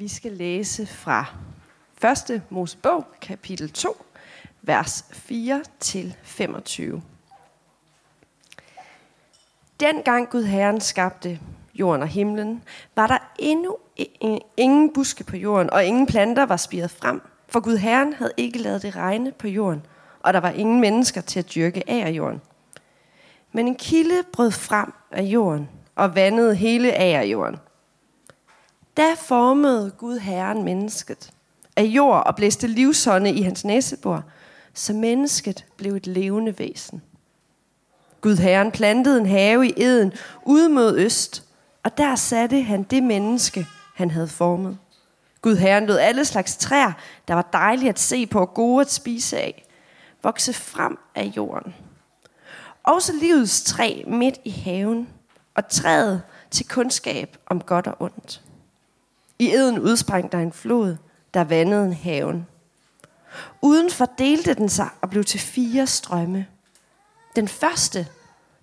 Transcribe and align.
Vi 0.00 0.08
skal 0.08 0.32
læse 0.32 0.86
fra 0.86 1.24
1. 2.30 2.42
Mosebog, 2.50 3.06
kapitel 3.20 3.70
2, 3.70 4.06
vers 4.62 5.04
4 5.12 5.62
til 5.80 6.16
25. 6.22 7.02
Dengang 9.80 10.30
Gud 10.30 10.42
Herren 10.42 10.80
skabte 10.80 11.40
jorden 11.74 12.02
og 12.02 12.08
himlen, 12.08 12.62
var 12.96 13.06
der 13.06 13.18
endnu 13.38 13.76
ingen 14.56 14.92
buske 14.92 15.24
på 15.24 15.36
jorden, 15.36 15.70
og 15.70 15.84
ingen 15.84 16.06
planter 16.06 16.42
var 16.42 16.56
spiret 16.56 16.90
frem, 16.90 17.22
for 17.48 17.60
Gud 17.60 17.76
Herren 17.76 18.12
havde 18.12 18.32
ikke 18.36 18.58
lavet 18.58 18.82
det 18.82 18.96
regne 18.96 19.32
på 19.32 19.48
jorden, 19.48 19.86
og 20.20 20.32
der 20.32 20.40
var 20.40 20.50
ingen 20.50 20.80
mennesker 20.80 21.20
til 21.20 21.38
at 21.38 21.54
dyrke 21.54 21.90
af 21.90 22.10
jorden. 22.10 22.40
Men 23.52 23.68
en 23.68 23.74
kilde 23.74 24.22
brød 24.32 24.50
frem 24.50 24.92
af 25.10 25.22
jorden 25.22 25.68
og 25.94 26.14
vandede 26.14 26.54
hele 26.54 26.92
agerjorden. 26.92 27.56
Da 28.96 29.14
formede 29.14 29.90
Gud 29.98 30.18
Herren 30.18 30.64
mennesket 30.64 31.30
af 31.76 31.82
jord 31.82 32.26
og 32.26 32.36
blæste 32.36 32.66
livsånde 32.66 33.30
i 33.30 33.42
hans 33.42 33.64
næsebor, 33.64 34.24
så 34.74 34.92
mennesket 34.92 35.66
blev 35.76 35.94
et 35.94 36.06
levende 36.06 36.58
væsen. 36.58 37.02
Gud 38.20 38.36
Herren 38.36 38.72
plantede 38.72 39.20
en 39.20 39.26
have 39.26 39.66
i 39.66 39.72
eden 39.76 40.12
ude 40.46 40.68
mod 40.68 40.98
øst, 40.98 41.44
og 41.82 41.98
der 41.98 42.16
satte 42.16 42.62
han 42.62 42.82
det 42.82 43.02
menneske, 43.02 43.66
han 43.94 44.10
havde 44.10 44.28
formet. 44.28 44.78
Gud 45.42 45.56
Herren 45.56 45.86
lod 45.86 45.96
alle 45.96 46.24
slags 46.24 46.56
træer, 46.56 46.92
der 47.28 47.34
var 47.34 47.48
dejlige 47.52 47.88
at 47.88 47.98
se 47.98 48.26
på 48.26 48.40
og 48.40 48.54
gode 48.54 48.80
at 48.80 48.92
spise 48.92 49.38
af, 49.38 49.64
vokse 50.22 50.52
frem 50.52 50.98
af 51.14 51.32
jorden. 51.36 51.74
Også 52.82 53.12
livets 53.20 53.62
træ 53.62 54.02
midt 54.06 54.40
i 54.44 54.50
haven, 54.50 55.08
og 55.54 55.68
træet 55.68 56.22
til 56.50 56.68
kundskab 56.68 57.36
om 57.46 57.60
godt 57.60 57.86
og 57.86 57.96
ondt. 58.00 58.42
I 59.40 59.54
eden 59.54 59.78
udsprang 59.78 60.32
der 60.32 60.38
en 60.38 60.52
flod, 60.52 60.96
der 61.34 61.44
vandede 61.44 61.84
en 61.84 61.92
haven. 61.92 62.46
Udenfor 63.62 64.04
delte 64.18 64.54
den 64.54 64.68
sig 64.68 64.88
og 65.00 65.10
blev 65.10 65.24
til 65.24 65.40
fire 65.40 65.86
strømme. 65.86 66.46
Den 67.36 67.48
første 67.48 68.06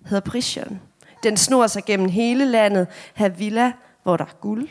hedder 0.06 0.30
Prishon. 0.30 0.80
Den 1.22 1.36
snor 1.36 1.66
sig 1.66 1.84
gennem 1.84 2.08
hele 2.08 2.44
landet, 2.44 2.86
Havilla, 3.14 3.72
hvor 4.02 4.16
der 4.16 4.24
er 4.24 4.36
guld. 4.40 4.68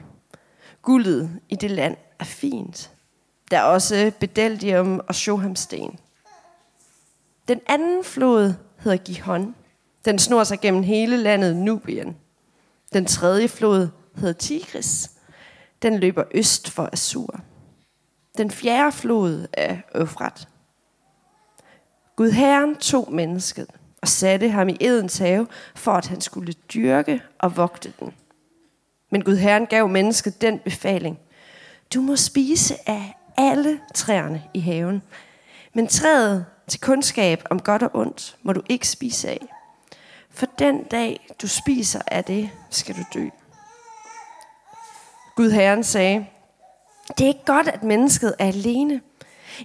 Guldet 0.81 1.39
i 1.49 1.55
det 1.55 1.71
land 1.71 1.97
er 2.19 2.25
fint. 2.25 2.91
Der 3.51 3.57
er 3.57 3.63
også 3.63 4.11
bedeldium 4.19 5.01
og 5.07 5.15
shohamsten. 5.15 5.99
Den 7.47 7.59
anden 7.67 8.03
flod 8.03 8.53
hedder 8.79 8.97
Gihon. 8.97 9.55
Den 10.05 10.19
snor 10.19 10.43
sig 10.43 10.59
gennem 10.59 10.83
hele 10.83 11.17
landet 11.17 11.55
Nubien. 11.55 12.17
Den 12.93 13.05
tredje 13.05 13.47
flod 13.47 13.87
hedder 14.15 14.33
Tigris. 14.33 15.11
Den 15.81 15.99
løber 15.99 16.23
øst 16.31 16.69
for 16.69 16.89
Assur. 16.91 17.39
Den 18.37 18.51
fjerde 18.51 18.91
flod 18.91 19.47
er 19.53 19.77
Øfrat. 19.95 20.47
Gud 22.15 22.31
Herren 22.31 22.75
tog 22.75 23.13
mennesket 23.13 23.67
og 24.01 24.07
satte 24.07 24.49
ham 24.49 24.69
i 24.69 24.77
Edens 24.79 25.17
have, 25.17 25.47
for 25.75 25.91
at 25.91 26.07
han 26.07 26.21
skulle 26.21 26.53
dyrke 26.73 27.21
og 27.39 27.57
vogte 27.57 27.93
den. 27.99 28.13
Men 29.11 29.23
Gud 29.23 29.35
Herren 29.35 29.65
gav 29.65 29.87
mennesket 29.87 30.41
den 30.41 30.59
befaling. 30.59 31.19
Du 31.93 32.01
må 32.01 32.15
spise 32.15 32.89
af 32.89 33.17
alle 33.37 33.79
træerne 33.95 34.43
i 34.53 34.59
haven, 34.59 35.03
men 35.73 35.87
træet 35.87 36.45
til 36.67 36.81
kundskab 36.81 37.43
om 37.49 37.59
godt 37.59 37.83
og 37.83 37.91
ondt 37.93 38.37
må 38.43 38.53
du 38.53 38.61
ikke 38.69 38.87
spise 38.87 39.29
af. 39.29 39.45
For 40.29 40.45
den 40.59 40.83
dag, 40.83 41.29
du 41.41 41.47
spiser 41.47 42.01
af 42.07 42.23
det, 42.23 42.49
skal 42.69 42.95
du 42.95 43.03
dø. 43.13 43.27
Gud 45.37 45.51
Herren 45.51 45.83
sagde, 45.83 46.25
det 47.17 47.23
er 47.23 47.27
ikke 47.27 47.45
godt, 47.45 47.67
at 47.67 47.83
mennesket 47.83 48.35
er 48.39 48.47
alene. 48.47 49.01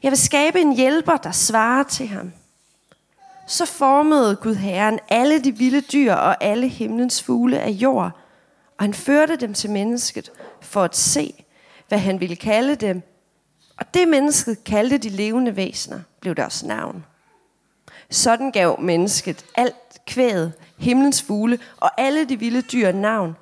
Jeg 0.03 0.11
vil 0.11 0.19
skabe 0.19 0.61
en 0.61 0.77
hjælper, 0.77 1.17
der 1.17 1.33
svarer 1.33 1.83
til 1.83 2.09
ham. 2.09 2.33
Så 3.47 3.67
formede 3.67 4.37
Gud 4.37 4.55
Herren 4.55 4.99
alle 5.09 5.45
de 5.45 5.57
vilde 5.57 5.81
dyr 5.81 6.13
og 6.15 6.45
alle 6.45 6.69
himlens 6.69 7.23
fugle 7.23 7.61
af 7.61 7.71
jord, 7.71 8.11
og 8.79 8.85
han 8.85 8.95
førte 8.95 9.37
dem 9.37 9.55
til 9.55 9.71
mennesket 9.71 10.33
for 10.61 10.83
at 10.83 10.97
se, 10.97 11.45
hvad 11.89 11.99
han 11.99 12.21
ville 12.21 12.37
kalde 12.37 12.77
dem. 12.77 13.03
Og 13.77 13.95
det 13.95 14.09
mennesket 14.09 14.65
kaldte 14.65 14.99
de 14.99 15.09
levende 15.09 15.57
væsener, 15.57 16.01
blev 16.21 16.35
deres 16.35 16.65
navn. 16.65 17.05
Sådan 18.11 18.51
gav 18.51 18.81
mennesket 18.81 19.45
alt 19.55 20.05
kvæget, 20.07 20.53
himlens 20.79 21.23
fugle 21.23 21.59
og 21.81 21.91
alle 22.01 22.25
de 22.25 22.39
vilde 22.39 22.63
dyr 22.63 22.93
navn, 22.93 23.37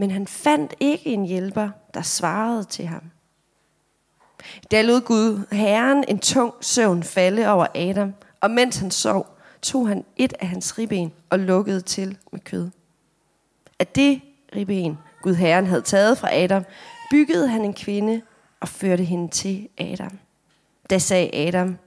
men 0.00 0.10
han 0.10 0.26
fandt 0.26 0.74
ikke 0.80 1.06
en 1.06 1.24
hjælper, 1.24 1.70
der 1.94 2.02
svarede 2.02 2.64
til 2.64 2.86
ham. 2.86 3.02
Da 4.70 4.82
lod 4.82 5.00
Gud 5.00 5.46
Herren 5.52 6.04
en 6.08 6.18
tung 6.18 6.54
søvn 6.60 7.02
falde 7.02 7.48
over 7.48 7.66
Adam, 7.74 8.14
og 8.40 8.50
mens 8.50 8.76
han 8.76 8.90
sov, 8.90 9.26
tog 9.62 9.88
han 9.88 10.04
et 10.16 10.32
af 10.40 10.48
hans 10.48 10.78
ribben 10.78 11.12
og 11.30 11.38
lukkede 11.38 11.80
til 11.80 12.18
med 12.32 12.40
kød. 12.40 12.70
Af 13.78 13.86
det 13.86 14.20
ribben, 14.56 14.98
Gud 15.22 15.34
Herren 15.34 15.66
havde 15.66 15.82
taget 15.82 16.18
fra 16.18 16.34
Adam, 16.34 16.64
byggede 17.10 17.48
han 17.48 17.64
en 17.64 17.74
kvinde 17.74 18.22
og 18.60 18.68
førte 18.68 19.04
hende 19.04 19.28
til 19.28 19.68
Adam. 19.78 20.18
Da 20.90 20.98
sagde 20.98 21.34
Adam, 21.34 21.78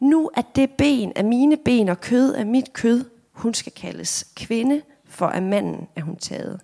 nu 0.00 0.30
er 0.34 0.42
det 0.56 0.70
ben 0.70 1.12
af 1.16 1.24
mine 1.24 1.56
ben 1.56 1.88
og 1.88 2.00
kød 2.00 2.34
af 2.34 2.46
mit 2.46 2.72
kød. 2.72 3.04
Hun 3.32 3.54
skal 3.54 3.72
kaldes 3.72 4.32
kvinde, 4.36 4.82
for 5.04 5.26
af 5.26 5.42
manden 5.42 5.88
er 5.96 6.02
hun 6.02 6.16
taget. 6.16 6.60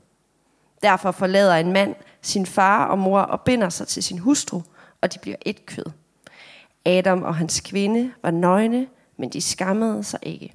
Derfor 0.82 1.10
forlader 1.10 1.54
en 1.54 1.72
mand 1.72 1.94
sin 2.22 2.46
far 2.46 2.86
og 2.86 2.98
mor 2.98 3.20
og 3.20 3.40
binder 3.40 3.68
sig 3.68 3.88
til 3.88 4.02
sin 4.02 4.18
hustru, 4.18 4.62
og 5.00 5.14
de 5.14 5.18
bliver 5.18 5.36
et 5.42 5.66
kød. 5.66 5.84
Adam 6.84 7.22
og 7.22 7.36
hans 7.36 7.60
kvinde 7.60 8.12
var 8.22 8.30
nøgne, 8.30 8.86
men 9.16 9.30
de 9.30 9.40
skammede 9.40 10.04
sig 10.04 10.20
ikke. 10.22 10.52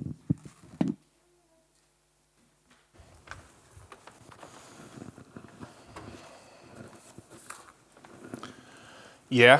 Ja, 9.31 9.59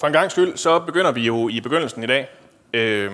for 0.00 0.06
en 0.06 0.12
gang 0.12 0.30
skyld, 0.30 0.56
så 0.56 0.78
begynder 0.78 1.12
vi 1.12 1.20
jo 1.20 1.48
i 1.48 1.60
begyndelsen 1.60 2.02
i 2.02 2.06
dag. 2.06 2.28
Øh, 2.72 3.12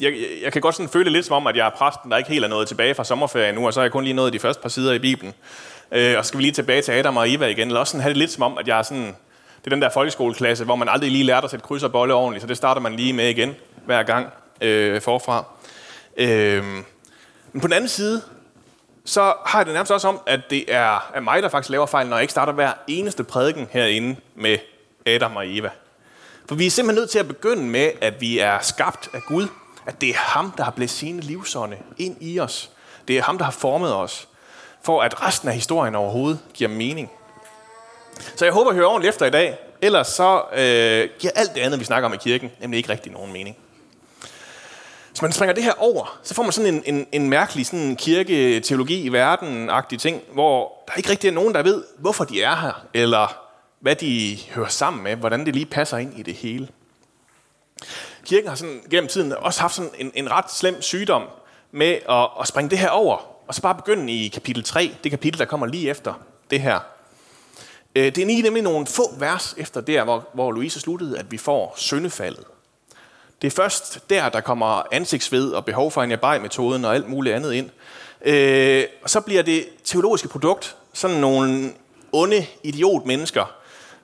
jeg, 0.00 0.14
jeg 0.42 0.52
kan 0.52 0.62
godt 0.62 0.74
sådan 0.74 0.88
føle 0.88 1.10
lidt 1.10 1.26
som 1.26 1.36
om, 1.36 1.46
at 1.46 1.56
jeg 1.56 1.66
er 1.66 1.70
præsten, 1.70 2.10
der 2.10 2.16
ikke 2.16 2.30
helt 2.30 2.44
er 2.44 2.48
nået 2.48 2.68
tilbage 2.68 2.94
fra 2.94 3.04
sommerferien 3.04 3.54
nu, 3.54 3.66
og 3.66 3.74
så 3.74 3.80
er 3.80 3.84
jeg 3.84 3.92
kun 3.92 4.04
lige 4.04 4.14
nået 4.14 4.32
de 4.32 4.38
første 4.38 4.62
par 4.62 4.68
sider 4.68 4.92
i 4.92 4.98
Bibelen. 4.98 5.34
Øh, 5.92 6.18
og 6.18 6.24
så 6.24 6.28
skal 6.28 6.38
vi 6.38 6.42
lige 6.42 6.52
tilbage 6.52 6.82
til 6.82 6.92
Adam 6.92 7.16
og 7.16 7.32
Eva 7.32 7.46
igen, 7.46 7.68
eller 7.68 7.80
også 7.80 7.90
sådan 7.90 8.02
have 8.02 8.08
det 8.08 8.16
lidt 8.16 8.30
som 8.30 8.42
om, 8.42 8.58
at 8.58 8.68
jeg 8.68 8.78
er 8.78 8.82
sådan, 8.82 9.06
det 9.58 9.66
er 9.66 9.70
den 9.70 9.82
der 9.82 9.90
folkeskoleklasse, 9.90 10.64
hvor 10.64 10.76
man 10.76 10.88
aldrig 10.88 11.10
lige 11.10 11.24
lærte 11.24 11.44
at 11.44 11.50
sætte 11.50 11.66
kryds 11.66 11.82
og 11.82 11.92
bolle 11.92 12.14
ordentligt, 12.14 12.42
så 12.42 12.46
det 12.46 12.56
starter 12.56 12.80
man 12.80 12.96
lige 12.96 13.12
med 13.12 13.28
igen 13.28 13.54
hver 13.86 14.02
gang 14.02 14.26
øh, 14.60 15.00
forfra. 15.00 15.44
Øh, 16.16 16.64
men 17.52 17.60
på 17.60 17.66
den 17.66 17.72
anden 17.72 17.88
side, 17.88 18.22
så 19.04 19.34
har 19.46 19.58
jeg 19.58 19.66
det 19.66 19.74
nærmest 19.74 19.92
også 19.92 20.08
om, 20.08 20.20
at 20.26 20.40
det 20.50 20.74
er, 20.74 21.10
er 21.14 21.20
mig, 21.20 21.42
der 21.42 21.48
faktisk 21.48 21.70
laver 21.70 21.86
fejl, 21.86 22.06
når 22.06 22.16
jeg 22.16 22.22
ikke 22.22 22.30
starter 22.30 22.52
hver 22.52 22.72
eneste 22.86 23.24
prædiken 23.24 23.68
herinde 23.70 24.16
med 24.34 24.58
Adam 25.06 25.36
og 25.36 25.56
Eva. 25.56 25.70
For 26.48 26.54
vi 26.54 26.66
er 26.66 26.70
simpelthen 26.70 27.00
nødt 27.00 27.10
til 27.10 27.18
at 27.18 27.28
begynde 27.28 27.62
med, 27.62 27.90
at 28.00 28.20
vi 28.20 28.38
er 28.38 28.58
skabt 28.60 29.10
af 29.14 29.22
Gud. 29.22 29.48
At 29.90 30.00
det 30.00 30.08
er 30.08 30.14
ham, 30.14 30.50
der 30.56 30.64
har 30.64 30.70
blæst 30.70 30.96
sine 30.96 31.20
livsånde 31.20 31.76
ind 31.98 32.16
i 32.20 32.40
os. 32.40 32.70
Det 33.08 33.18
er 33.18 33.22
ham, 33.22 33.38
der 33.38 33.44
har 33.44 33.52
formet 33.52 33.94
os. 33.94 34.28
For 34.82 35.02
at 35.02 35.22
resten 35.22 35.48
af 35.48 35.54
historien 35.54 35.94
overhovedet 35.94 36.38
giver 36.54 36.70
mening. 36.70 37.10
Så 38.36 38.44
jeg 38.44 38.54
håber, 38.54 38.70
at 38.70 38.76
høre 38.76 38.86
ordentligt 38.86 39.14
efter 39.14 39.26
i 39.26 39.30
dag. 39.30 39.58
Ellers 39.82 40.06
så 40.06 40.42
øh, 40.52 41.08
giver 41.18 41.32
alt 41.36 41.54
det 41.54 41.60
andet, 41.60 41.80
vi 41.80 41.84
snakker 41.84 42.08
om 42.08 42.14
i 42.14 42.16
kirken, 42.16 42.50
nemlig 42.60 42.78
ikke 42.78 42.88
rigtig 42.88 43.12
nogen 43.12 43.32
mening. 43.32 43.56
Hvis 45.08 45.22
man 45.22 45.32
springer 45.32 45.54
det 45.54 45.64
her 45.64 45.72
over, 45.78 46.18
så 46.22 46.34
får 46.34 46.42
man 46.42 46.52
sådan 46.52 46.74
en, 46.74 46.82
en, 46.86 47.06
en 47.12 47.30
mærkelig 47.30 47.66
sådan 47.66 47.96
kirke-teologi 47.96 49.02
i 49.02 49.08
verden-agtig 49.08 50.00
ting, 50.00 50.22
hvor 50.32 50.72
der 50.88 50.94
ikke 50.94 51.10
rigtig 51.10 51.28
er 51.28 51.32
nogen, 51.32 51.54
der 51.54 51.62
ved, 51.62 51.84
hvorfor 51.98 52.24
de 52.24 52.42
er 52.42 52.56
her, 52.56 52.86
eller 52.94 53.36
hvad 53.80 53.96
de 53.96 54.38
hører 54.54 54.68
sammen 54.68 55.02
med, 55.02 55.16
hvordan 55.16 55.46
det 55.46 55.54
lige 55.54 55.66
passer 55.66 55.98
ind 55.98 56.18
i 56.18 56.22
det 56.22 56.34
hele. 56.34 56.68
Kirken 58.24 58.48
har 58.48 58.56
sådan 58.56 58.82
gennem 58.90 59.08
tiden 59.08 59.32
også 59.32 59.60
haft 59.60 59.74
sådan 59.74 59.90
en, 59.98 60.12
en 60.14 60.30
ret 60.30 60.52
slem 60.52 60.82
sygdom 60.82 61.22
med 61.72 61.98
at, 62.08 62.28
at 62.40 62.48
springe 62.48 62.70
det 62.70 62.78
her 62.78 62.88
over, 62.88 63.16
og 63.48 63.54
så 63.54 63.62
bare 63.62 63.74
begynde 63.74 64.12
i 64.12 64.28
kapitel 64.28 64.64
3, 64.64 64.96
det 65.04 65.10
kapitel, 65.10 65.38
der 65.38 65.44
kommer 65.44 65.66
lige 65.66 65.90
efter 65.90 66.14
det 66.50 66.60
her. 66.60 66.78
Øh, 67.94 68.04
det 68.04 68.18
er 68.18 68.26
lige 68.26 68.42
nemlig 68.42 68.62
nogle 68.62 68.86
få 68.86 69.14
vers 69.18 69.54
efter 69.58 69.80
der, 69.80 70.04
hvor, 70.04 70.28
hvor 70.34 70.52
Louise 70.52 70.80
sluttede, 70.80 71.18
at 71.18 71.32
vi 71.32 71.36
får 71.38 71.74
syndefaldet. 71.76 72.44
Det 73.42 73.46
er 73.46 73.56
først 73.56 74.10
der, 74.10 74.28
der 74.28 74.40
kommer 74.40 74.82
ansigtsved 74.92 75.50
og 75.50 75.64
behov 75.64 75.90
for 75.90 76.02
en 76.02 76.42
metoden 76.42 76.84
og 76.84 76.94
alt 76.94 77.08
muligt 77.08 77.34
andet 77.34 77.52
ind. 77.52 77.70
Øh, 78.24 78.84
og 79.02 79.10
så 79.10 79.20
bliver 79.20 79.42
det 79.42 79.66
teologiske 79.84 80.28
produkt 80.28 80.76
sådan 80.92 81.16
nogle 81.16 81.72
onde 82.12 82.46
idiot-mennesker, 82.62 83.52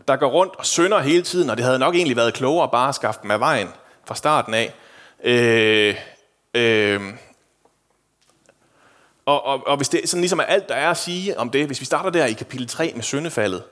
der 0.08 0.16
går 0.16 0.28
rundt 0.28 0.56
og 0.56 0.66
synder 0.66 1.00
hele 1.00 1.22
tiden, 1.22 1.50
og 1.50 1.56
det 1.56 1.64
havde 1.64 1.78
nok 1.78 1.94
egentlig 1.94 2.16
været 2.16 2.34
klogere 2.34 2.68
bare 2.68 2.88
at 2.88 2.94
skaffe 2.94 3.20
dem 3.22 3.30
af 3.30 3.40
vejen 3.40 3.68
fra 4.06 4.14
starten 4.14 4.54
af. 4.54 4.72
Øh, 5.24 5.96
øh, 6.54 7.00
og, 9.26 9.46
og, 9.46 9.66
og 9.66 9.76
hvis 9.76 9.88
det 9.88 10.08
sådan 10.08 10.20
ligesom 10.20 10.38
er 10.38 10.44
alt, 10.44 10.68
der 10.68 10.74
er 10.74 10.90
at 10.90 10.96
sige 10.96 11.38
om 11.38 11.50
det, 11.50 11.66
hvis 11.66 11.80
vi 11.80 11.84
starter 11.84 12.10
der 12.10 12.26
i 12.26 12.32
kapitel 12.32 12.68
3 12.68 12.92
med 12.94 13.02
syndefaldet, 13.02 13.62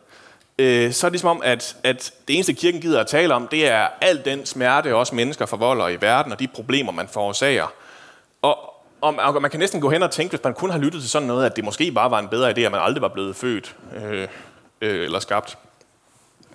øh, 0.58 0.92
så 0.92 1.06
er 1.06 1.08
det 1.08 1.12
ligesom 1.12 1.28
om, 1.28 1.42
at, 1.44 1.76
at 1.84 2.12
det 2.28 2.34
eneste 2.34 2.52
kirken 2.52 2.80
gider 2.80 3.00
at 3.00 3.06
tale 3.06 3.34
om, 3.34 3.48
det 3.48 3.66
er 3.66 3.88
al 4.00 4.24
den 4.24 4.46
smerte, 4.46 4.94
også 4.94 5.14
mennesker 5.14 5.46
forvolder 5.46 5.88
i 5.88 6.00
verden, 6.00 6.32
og 6.32 6.40
de 6.40 6.48
problemer, 6.48 6.92
man 6.92 7.08
forårsager. 7.08 7.72
Og, 8.42 8.58
og, 9.00 9.14
og 9.16 9.42
man 9.42 9.50
kan 9.50 9.60
næsten 9.60 9.80
gå 9.80 9.90
hen 9.90 10.02
og 10.02 10.10
tænke, 10.10 10.30
hvis 10.30 10.44
man 10.44 10.54
kun 10.54 10.70
har 10.70 10.78
lyttet 10.78 11.00
til 11.00 11.10
sådan 11.10 11.28
noget, 11.28 11.46
at 11.46 11.56
det 11.56 11.64
måske 11.64 11.92
bare 11.92 12.10
var 12.10 12.18
en 12.18 12.28
bedre 12.28 12.50
idé, 12.50 12.60
at 12.60 12.72
man 12.72 12.80
aldrig 12.80 13.02
var 13.02 13.08
blevet 13.08 13.36
født 13.36 13.76
øh, 13.96 14.28
øh, 14.80 15.04
eller 15.04 15.18
skabt. 15.18 15.58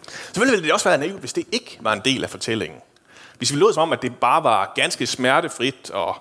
Selvfølgelig 0.10 0.52
ville 0.52 0.66
det 0.66 0.74
også 0.74 0.90
være 0.90 0.98
naivt, 0.98 1.20
hvis 1.20 1.34
det 1.34 1.46
ikke 1.52 1.78
var 1.82 1.94
en 1.94 2.02
del 2.06 2.24
af 2.24 2.30
fortællingen. 2.30 2.80
Hvis 3.40 3.54
vi 3.54 3.58
lød 3.58 3.74
som 3.74 3.84
om, 3.84 3.94
at 3.94 4.02
det 4.02 4.16
bare 4.16 4.44
var 4.44 4.72
ganske 4.76 5.08
smertefrit 5.08 5.92
at 5.96 6.16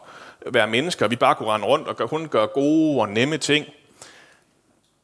være 0.53 0.67
mennesker, 0.67 1.05
og 1.07 1.11
vi 1.11 1.17
bare 1.17 1.35
kunne 1.35 1.49
rende 1.49 1.67
rundt 1.67 1.89
og 1.89 2.11
kun 2.11 2.29
gøre 2.29 2.47
gode 2.47 3.01
og 3.01 3.09
nemme 3.09 3.39
ting. 3.39 3.67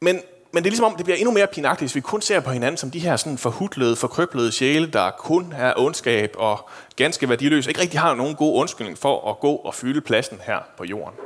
Men, 0.01 0.21
men 0.51 0.63
det 0.63 0.67
er 0.67 0.71
ligesom 0.71 0.85
om, 0.85 0.95
det 0.95 1.05
bliver 1.05 1.17
endnu 1.17 1.31
mere 1.31 1.47
pinagtigt, 1.47 1.81
hvis 1.81 1.95
vi 1.95 2.01
kun 2.01 2.21
ser 2.21 2.39
på 2.39 2.49
hinanden 2.49 2.77
som 2.77 2.91
de 2.91 2.99
her 2.99 3.15
sådan 3.15 3.37
forhudlede, 3.37 3.95
forkrøblede 3.95 4.51
sjæle, 4.51 4.87
der 4.91 5.11
kun 5.11 5.53
er 5.57 5.73
ondskab 5.77 6.35
og 6.37 6.69
ganske 6.95 7.29
værdiløse, 7.29 7.69
ikke 7.69 7.81
rigtig 7.81 7.99
har 7.99 8.15
nogen 8.15 8.35
god 8.35 8.59
undskyldning 8.59 8.97
for 8.97 9.29
at 9.29 9.39
gå 9.39 9.55
og 9.55 9.73
fylde 9.73 10.01
pladsen 10.01 10.39
her 10.43 10.59
på 10.77 10.83
jorden. 10.83 11.19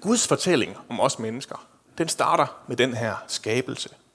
Guds 0.00 0.28
fortælling 0.28 0.76
om 0.88 1.00
os 1.00 1.18
mennesker, 1.18 1.66
den 1.98 2.08
starter 2.08 2.46
med 2.66 2.76
den 2.76 2.94
her 2.94 3.14
skabelse– 3.26 3.88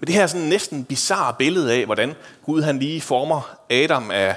men 0.00 0.06
det 0.06 0.14
her 0.14 0.22
er 0.22 0.26
sådan 0.26 0.46
næsten 0.46 0.84
bizarre 0.84 1.34
billede 1.38 1.72
af, 1.74 1.84
hvordan 1.84 2.14
Gud 2.44 2.62
han 2.62 2.78
lige 2.78 3.00
former 3.00 3.56
Adam 3.70 4.10
af, 4.10 4.36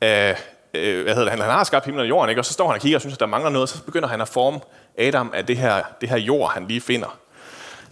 af 0.00 0.36
øh, 0.74 1.02
hvad 1.02 1.14
hedder 1.14 1.30
det, 1.30 1.30
han, 1.30 1.40
han 1.40 1.50
har 1.50 1.64
skabt 1.64 1.84
himlen 1.84 2.00
og 2.00 2.08
jorden, 2.08 2.30
ikke? 2.30 2.40
og 2.40 2.44
så 2.44 2.52
står 2.52 2.66
han 2.66 2.74
og 2.74 2.80
kigger 2.80 2.96
og 2.96 3.00
synes, 3.00 3.14
at 3.14 3.20
der 3.20 3.26
mangler 3.26 3.50
noget, 3.50 3.68
så 3.68 3.82
begynder 3.82 4.08
han 4.08 4.20
at 4.20 4.28
forme 4.28 4.60
Adam 4.98 5.32
af 5.34 5.46
det 5.46 5.56
her, 5.56 5.82
det 6.00 6.08
her 6.08 6.16
jord, 6.16 6.52
han 6.52 6.66
lige 6.66 6.80
finder. 6.80 7.18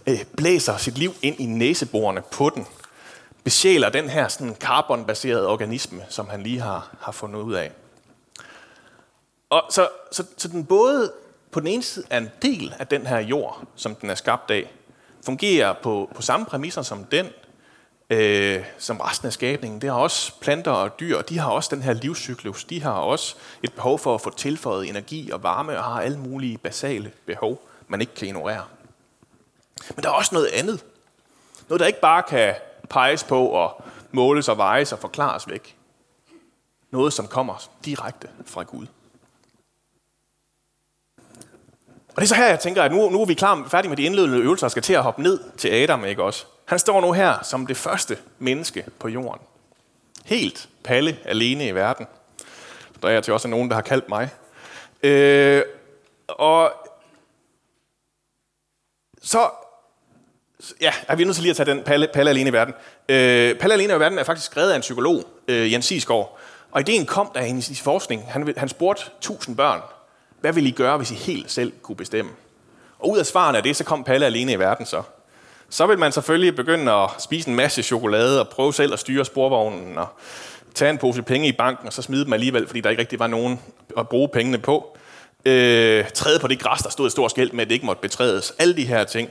Øh, 0.07 0.19
blæser 0.37 0.77
sit 0.77 0.97
liv 0.97 1.13
ind 1.21 1.39
i 1.39 1.45
næseborene 1.45 2.21
på 2.31 2.51
den. 2.55 2.67
Besjæler 3.43 3.89
den 3.89 4.09
her 4.09 4.27
sådan 4.27 4.55
carbonbaserede 4.55 5.47
organisme, 5.47 6.05
som 6.09 6.29
han 6.29 6.43
lige 6.43 6.59
har, 6.59 6.95
har 7.01 7.11
fundet 7.11 7.39
ud 7.39 7.53
af. 7.53 7.71
Og 9.49 9.63
så, 9.69 9.87
så, 10.11 10.23
så 10.37 10.47
den 10.47 10.65
både 10.65 11.11
på 11.51 11.59
den 11.59 11.67
ene 11.67 11.83
side 11.83 12.05
er 12.09 12.17
en 12.17 12.29
del 12.41 12.73
af 12.79 12.87
den 12.87 13.07
her 13.07 13.19
jord, 13.19 13.63
som 13.75 13.95
den 13.95 14.09
er 14.09 14.15
skabt 14.15 14.51
af, 14.51 14.71
fungerer 15.25 15.73
på, 15.83 16.09
på 16.15 16.21
samme 16.21 16.45
præmisser 16.45 16.81
som 16.81 17.03
den, 17.03 17.27
øh, 18.09 18.63
som 18.77 18.99
resten 18.99 19.25
af 19.25 19.33
skabningen. 19.33 19.81
Det 19.81 19.89
har 19.89 19.97
også 19.97 20.39
planter 20.39 20.71
og 20.71 20.99
dyr, 20.99 21.21
de 21.21 21.39
har 21.39 21.51
også 21.51 21.75
den 21.75 21.83
her 21.83 21.93
livscyklus. 21.93 22.63
De 22.63 22.83
har 22.83 22.91
også 22.91 23.35
et 23.63 23.73
behov 23.73 23.99
for 23.99 24.15
at 24.15 24.21
få 24.21 24.35
tilføjet 24.35 24.89
energi 24.89 25.31
og 25.31 25.43
varme, 25.43 25.77
og 25.77 25.83
har 25.83 26.01
alle 26.01 26.19
mulige 26.19 26.57
basale 26.57 27.11
behov, 27.25 27.61
man 27.87 28.01
ikke 28.01 28.15
kan 28.15 28.27
ignorere. 28.27 28.63
Men 29.95 30.03
der 30.03 30.09
er 30.09 30.13
også 30.13 30.35
noget 30.35 30.47
andet. 30.47 30.85
Noget, 31.69 31.79
der 31.79 31.87
ikke 31.87 32.01
bare 32.01 32.23
kan 32.23 32.55
peges 32.89 33.23
på 33.23 33.47
og 33.47 33.83
måles 34.11 34.49
og 34.49 34.57
vejes 34.57 34.93
og 34.93 34.99
forklares 34.99 35.49
væk. 35.49 35.75
Noget, 36.91 37.13
som 37.13 37.27
kommer 37.27 37.69
direkte 37.85 38.29
fra 38.45 38.63
Gud. 38.63 38.87
Og 42.17 42.21
det 42.21 42.31
er 42.31 42.35
så 42.35 42.35
her, 42.35 42.47
jeg 42.47 42.59
tænker, 42.59 42.83
at 42.83 42.91
nu, 42.91 43.09
nu 43.09 43.21
er 43.21 43.25
vi 43.25 43.33
klar, 43.33 43.67
færdige 43.71 43.89
med 43.89 43.97
de 43.97 44.03
indledende 44.03 44.37
øvelser 44.37 44.67
og 44.67 44.71
skal 44.71 44.83
til 44.83 44.93
at 44.93 45.03
hoppe 45.03 45.23
ned 45.23 45.39
til 45.57 45.69
Adam, 45.69 46.05
ikke 46.05 46.23
også? 46.23 46.45
Han 46.65 46.79
står 46.79 47.01
nu 47.01 47.11
her 47.11 47.43
som 47.43 47.67
det 47.67 47.77
første 47.77 48.17
menneske 48.39 48.85
på 48.99 49.07
jorden. 49.07 49.41
Helt 50.25 50.69
palle 50.83 51.17
alene 51.25 51.67
i 51.67 51.75
verden. 51.75 52.07
Der 53.01 53.09
er 53.09 53.21
til 53.21 53.33
også 53.33 53.47
nogen, 53.47 53.69
der 53.69 53.75
har 53.75 53.81
kaldt 53.81 54.09
mig. 54.09 54.29
Øh, 55.03 55.63
og 56.27 56.71
så 59.21 59.49
ja, 60.81 60.93
er 61.07 61.15
vi 61.15 61.23
nødt 61.23 61.35
til 61.35 61.41
lige 61.41 61.49
at 61.49 61.57
tage 61.57 61.71
den 61.71 61.83
Palle, 61.83 62.07
Palle 62.13 62.29
alene 62.29 62.49
i 62.49 62.53
verden. 62.53 62.73
Øh, 63.09 63.59
Palle 63.59 63.73
alene 63.73 63.93
i 63.93 63.99
verden 63.99 64.19
er 64.19 64.23
faktisk 64.23 64.45
skrevet 64.45 64.71
af 64.71 64.75
en 64.75 64.81
psykolog, 64.81 65.23
øh, 65.47 65.71
Jens 65.71 65.85
Sisgaard. 65.85 66.39
Og 66.71 66.81
ideen 66.81 67.05
kom 67.05 67.31
der 67.33 67.41
i 67.41 67.49
hans 67.49 67.81
forskning. 67.81 68.31
Han, 68.31 68.53
han 68.57 68.69
spurgte 68.69 69.03
1000 69.17 69.57
børn, 69.57 69.81
hvad 70.41 70.53
ville 70.53 70.69
I 70.69 70.71
gøre, 70.71 70.97
hvis 70.97 71.11
I 71.11 71.13
helt 71.13 71.51
selv 71.51 71.73
kunne 71.81 71.95
bestemme? 71.95 72.31
Og 72.99 73.09
ud 73.09 73.17
af 73.17 73.25
svarene 73.25 73.57
af 73.57 73.63
det, 73.63 73.75
så 73.75 73.83
kom 73.83 74.03
Palle 74.03 74.25
alene 74.25 74.51
i 74.51 74.59
verden 74.59 74.85
så. 74.85 75.01
Så 75.69 75.87
vil 75.87 75.99
man 75.99 76.11
selvfølgelig 76.11 76.55
begynde 76.55 76.91
at 76.91 77.09
spise 77.19 77.49
en 77.49 77.55
masse 77.55 77.83
chokolade 77.83 78.39
og 78.39 78.49
prøve 78.49 78.73
selv 78.73 78.93
at 78.93 78.99
styre 78.99 79.25
sporvognen 79.25 79.97
og 79.97 80.07
tage 80.73 80.89
en 80.89 80.97
pose 80.97 81.21
penge 81.21 81.47
i 81.47 81.51
banken 81.51 81.87
og 81.87 81.93
så 81.93 82.01
smide 82.01 82.25
dem 82.25 82.33
alligevel, 82.33 82.67
fordi 82.67 82.81
der 82.81 82.89
ikke 82.89 82.99
rigtig 82.99 83.19
var 83.19 83.27
nogen 83.27 83.59
at 83.97 84.09
bruge 84.09 84.29
pengene 84.29 84.57
på. 84.57 84.97
Øh, 85.45 86.09
træde 86.13 86.39
på 86.39 86.47
det 86.47 86.59
græs, 86.59 86.81
der 86.81 86.89
stod 86.89 87.05
et 87.05 87.11
stort 87.11 87.31
skilt 87.31 87.53
med, 87.53 87.61
at 87.61 87.67
det 87.67 87.73
ikke 87.73 87.85
måtte 87.85 88.01
betrædes. 88.01 88.53
Alle 88.59 88.75
de 88.75 88.85
her 88.85 89.03
ting. 89.03 89.29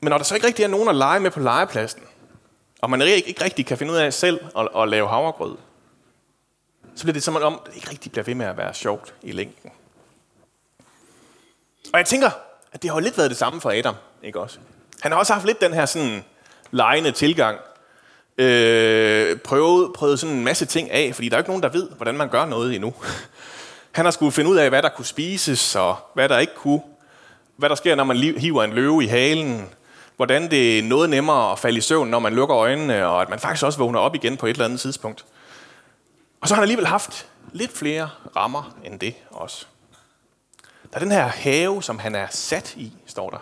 Men 0.00 0.10
når 0.10 0.18
der 0.18 0.24
så 0.24 0.34
ikke 0.34 0.46
rigtig 0.46 0.62
er 0.62 0.68
nogen 0.68 0.88
at 0.88 0.94
lege 0.94 1.20
med 1.20 1.30
på 1.30 1.40
legepladsen, 1.40 2.02
og 2.82 2.90
man 2.90 3.02
ikke, 3.02 3.28
ikke 3.28 3.44
rigtig 3.44 3.66
kan 3.66 3.78
finde 3.78 3.92
ud 3.92 3.98
af 3.98 4.12
selv 4.12 4.40
at, 4.58 4.68
at 4.76 4.88
lave 4.88 5.08
havregrød, 5.08 5.56
så 6.96 7.02
bliver 7.04 7.12
det 7.12 7.22
som 7.22 7.36
om, 7.36 7.60
det 7.66 7.76
ikke 7.76 7.90
rigtig 7.90 8.12
bliver 8.12 8.24
ved 8.24 8.34
med 8.34 8.46
at 8.46 8.56
være 8.56 8.74
sjovt 8.74 9.14
i 9.22 9.32
længden. 9.32 9.70
Og 11.92 11.98
jeg 11.98 12.06
tænker, 12.06 12.30
at 12.72 12.82
det 12.82 12.90
har 12.90 12.96
jo 12.96 13.00
lidt 13.00 13.18
været 13.18 13.30
det 13.30 13.38
samme 13.38 13.60
for 13.60 13.70
Adam, 13.70 13.94
ikke 14.22 14.40
også? 14.40 14.58
Han 15.00 15.12
har 15.12 15.18
også 15.18 15.32
haft 15.32 15.46
lidt 15.46 15.60
den 15.60 15.72
her 15.72 15.86
sådan 15.86 16.24
lejende 16.70 17.12
tilgang. 17.12 17.58
Øh, 18.38 19.38
prøvet, 19.38 19.92
prøvet 19.92 20.20
sådan 20.20 20.36
en 20.36 20.44
masse 20.44 20.66
ting 20.66 20.90
af, 20.90 21.14
fordi 21.14 21.28
der 21.28 21.36
er 21.36 21.40
ikke 21.40 21.50
nogen, 21.50 21.62
der 21.62 21.68
ved, 21.68 21.88
hvordan 21.88 22.16
man 22.16 22.28
gør 22.28 22.44
noget 22.44 22.74
endnu. 22.74 22.94
Han 23.92 24.04
har 24.04 24.12
skulle 24.12 24.32
finde 24.32 24.50
ud 24.50 24.56
af, 24.56 24.68
hvad 24.68 24.82
der 24.82 24.88
kunne 24.88 25.04
spises, 25.04 25.76
og 25.76 25.96
hvad 26.14 26.28
der 26.28 26.38
ikke 26.38 26.54
kunne. 26.54 26.80
Hvad 27.56 27.68
der 27.68 27.74
sker, 27.74 27.94
når 27.94 28.04
man 28.04 28.16
hiver 28.16 28.64
en 28.64 28.72
løve 28.72 29.04
i 29.04 29.06
halen. 29.06 29.68
Hvordan 30.16 30.50
det 30.50 30.78
er 30.78 30.82
noget 30.82 31.10
nemmere 31.10 31.52
at 31.52 31.58
falde 31.58 31.78
i 31.78 31.80
søvn, 31.80 32.08
når 32.08 32.18
man 32.18 32.34
lukker 32.34 32.56
øjnene, 32.56 33.06
og 33.06 33.22
at 33.22 33.28
man 33.28 33.38
faktisk 33.38 33.64
også 33.64 33.78
vågner 33.78 33.98
op 33.98 34.14
igen 34.14 34.36
på 34.36 34.46
et 34.46 34.50
eller 34.50 34.64
andet 34.64 34.80
tidspunkt. 34.80 35.24
Og 36.44 36.48
så 36.48 36.54
har 36.54 36.60
han 36.60 36.64
alligevel 36.64 36.86
haft 36.86 37.28
lidt 37.52 37.72
flere 37.72 38.10
rammer 38.36 38.76
end 38.84 39.00
det 39.00 39.14
også. 39.30 39.66
Der 40.62 40.96
er 40.96 40.98
den 40.98 41.10
her 41.10 41.26
have, 41.26 41.82
som 41.82 41.98
han 41.98 42.14
er 42.14 42.26
sat 42.30 42.76
i, 42.76 42.92
står 43.06 43.30
der. 43.30 43.38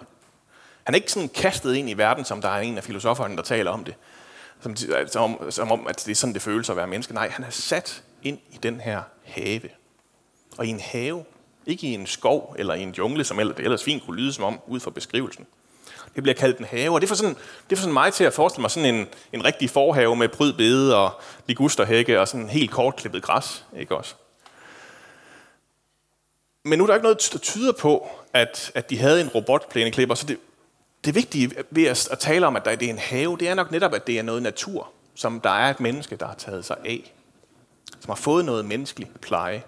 Han 0.85 0.95
er 0.95 0.97
ikke 0.97 1.13
sådan 1.13 1.29
kastet 1.29 1.75
ind 1.75 1.91
i 1.91 1.93
verden, 1.93 2.25
som 2.25 2.43
der 2.43 2.49
er 2.49 2.61
en 2.61 2.77
af 2.77 2.85
filosoferne, 2.85 3.37
der 3.37 3.43
taler 3.43 3.71
om 3.71 3.85
det. 3.85 3.95
Som, 4.61 4.77
som, 5.07 5.51
som 5.51 5.73
om, 5.73 5.87
at 5.87 6.03
det 6.07 6.11
er 6.11 6.15
sådan, 6.15 6.35
det 6.35 6.43
føles 6.43 6.71
at 6.71 6.77
være 6.77 6.87
menneske. 6.87 7.15
Nej, 7.15 7.29
han 7.29 7.45
er 7.45 7.51
sat 7.51 8.03
ind 8.23 8.39
i 8.51 8.57
den 8.57 8.81
her 8.81 9.03
have. 9.25 9.63
Og 10.59 10.67
i 10.67 10.69
en 10.69 10.81
have, 10.81 11.25
ikke 11.67 11.87
i 11.87 11.95
en 11.95 12.07
skov 12.07 12.57
eller 12.59 12.75
i 12.75 12.83
en 12.83 12.91
jungle, 12.91 13.25
som 13.25 13.41
ellers, 13.41 13.57
det 13.57 13.65
ellers 13.65 13.85
fint 13.85 14.05
kunne 14.05 14.17
lyde 14.17 14.33
som 14.33 14.45
om, 14.45 14.61
ud 14.67 14.81
fra 14.81 14.91
beskrivelsen. 14.91 15.47
Det 16.15 16.23
bliver 16.23 16.35
kaldt 16.35 16.59
en 16.59 16.65
have, 16.65 16.93
og 16.93 17.01
det 17.01 17.09
får 17.09 17.17
sådan, 17.17 17.37
det 17.71 17.79
får 17.79 17.83
sådan 17.83 17.93
mig 17.93 18.13
til 18.13 18.25
at 18.25 18.33
forestille 18.33 18.63
mig 18.63 18.71
sådan 18.71 18.95
en, 18.95 19.07
en 19.33 19.45
rigtig 19.45 19.71
forhave 19.71 20.17
med 20.17 20.29
prydbede 20.29 20.97
og 20.97 21.21
ligusterhække 21.47 22.21
og 22.21 22.29
sådan 22.29 22.49
helt 22.49 22.71
kortklippet 22.71 23.23
græs, 23.23 23.65
ikke 23.77 23.97
også? 23.97 24.15
Men 26.65 26.79
nu 26.79 26.85
er 26.85 26.87
der 26.87 26.95
ikke 26.95 27.05
noget, 27.05 27.29
der 27.33 27.39
tyder 27.39 27.73
på, 27.73 28.09
at, 28.33 28.73
at 28.75 28.91
de 28.91 28.99
havde 28.99 29.21
en 29.21 29.29
robotplæneklipper, 29.29 30.15
så 30.15 30.27
det, 30.27 30.39
det 31.05 31.15
vigtige 31.15 31.53
ved 31.71 31.85
at, 31.85 32.09
at 32.11 32.19
tale 32.19 32.47
om, 32.47 32.57
at 32.57 32.65
det 32.65 32.83
er 32.83 32.91
en 32.91 32.99
have, 32.99 33.37
det 33.41 33.49
er 33.49 33.55
nok 33.55 33.71
netop, 33.71 33.95
at 33.95 34.07
det 34.07 34.19
er 34.19 34.23
noget 34.23 34.43
natur, 34.43 34.91
som 35.15 35.41
der 35.41 35.51
er 35.51 35.71
et 35.71 35.81
menneske, 35.81 36.17
der 36.17 36.27
har 36.27 36.35
taget 36.35 36.65
sig 36.65 36.77
af, 36.85 37.13
som 38.01 38.11
har 38.11 38.15
fået 38.15 38.45
noget 38.45 38.65
menneskelig 38.65 39.11
pleje. 39.21 39.63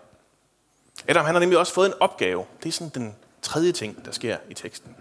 Adam 1.09 1.25
han 1.25 1.35
har 1.35 1.41
nemlig 1.41 1.59
også 1.59 1.73
fået 1.73 1.87
en 1.87 1.95
opgave. 2.00 2.45
Det 2.62 2.69
er 2.69 2.73
sådan 2.73 2.93
den 2.95 3.17
tredje 3.43 3.73
ting, 3.73 4.05
der 4.05 4.12
sker 4.12 4.37
i 4.50 4.55
teksten. 4.55 4.97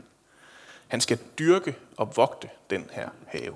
Han 0.93 1.01
skal 1.01 1.17
dyrke 1.39 1.75
og 1.97 2.17
vogte 2.17 2.49
den 2.69 2.89
her 2.91 3.09
have. 3.25 3.53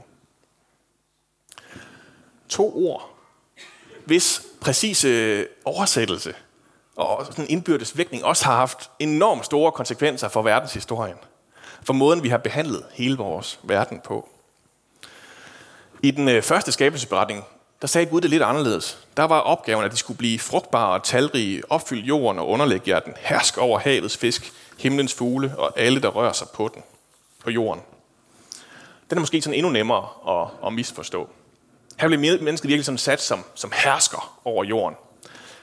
To 2.50 2.88
ord, 2.88 3.10
hvis 4.06 4.42
præcise 4.62 5.48
oversættelse 5.66 6.36
og 6.96 7.26
sådan 7.26 7.50
indbyrdes 7.50 7.98
vægtning 7.98 8.26
også 8.26 8.46
har 8.46 8.56
haft 8.56 8.90
enormt 9.00 9.46
store 9.46 9.72
konsekvenser 9.72 10.28
for 10.28 10.42
verdenshistorien. 10.42 11.18
For 11.84 11.94
måden, 11.94 12.24
vi 12.24 12.30
har 12.30 12.38
behandlet 12.38 12.86
hele 12.92 13.18
vores 13.18 13.60
verden 13.64 14.00
på. 14.00 14.30
I 16.04 16.12
den 16.12 16.30
øh, 16.30 16.42
første 16.42 16.72
skabelsesberetning, 16.72 17.44
der 17.82 17.88
sagde 17.88 18.06
Gud 18.06 18.22
det 18.22 18.30
lidt 18.30 18.44
anderledes. 18.44 19.08
Der 19.18 19.24
var 19.24 19.40
opgaven, 19.40 19.86
at 19.86 19.92
de 19.92 19.98
skulle 19.98 20.18
blive 20.18 20.40
frugtbare 20.40 20.94
og 20.94 21.04
talrige, 21.04 21.72
opfylde 21.72 22.02
jorden 22.02 22.40
og 22.40 22.48
underlægge 22.48 22.90
jer 22.90 23.00
den, 23.00 23.14
hersk 23.18 23.58
over 23.58 23.80
havets 23.80 24.18
fisk, 24.18 24.54
himlens 24.78 25.14
fugle 25.14 25.54
og 25.58 25.80
alle, 25.80 26.02
der 26.02 26.10
rører 26.10 26.34
sig 26.34 26.48
på 26.54 26.72
den 26.74 26.84
på 27.44 27.50
jorden. 27.50 27.84
Den 29.10 29.18
er 29.18 29.20
måske 29.20 29.42
sådan 29.42 29.58
endnu 29.58 29.72
nemmere 29.72 30.08
at, 30.28 30.68
at 30.68 30.74
misforstå. 30.74 31.30
Her 32.00 32.08
bliver 32.08 32.42
mennesket 32.42 32.68
virkelig 32.68 32.86
sådan 32.86 32.98
sat 32.98 33.22
som, 33.22 33.44
som 33.56 33.72
hersker 33.84 34.40
over 34.46 34.64
jorden. 34.64 34.98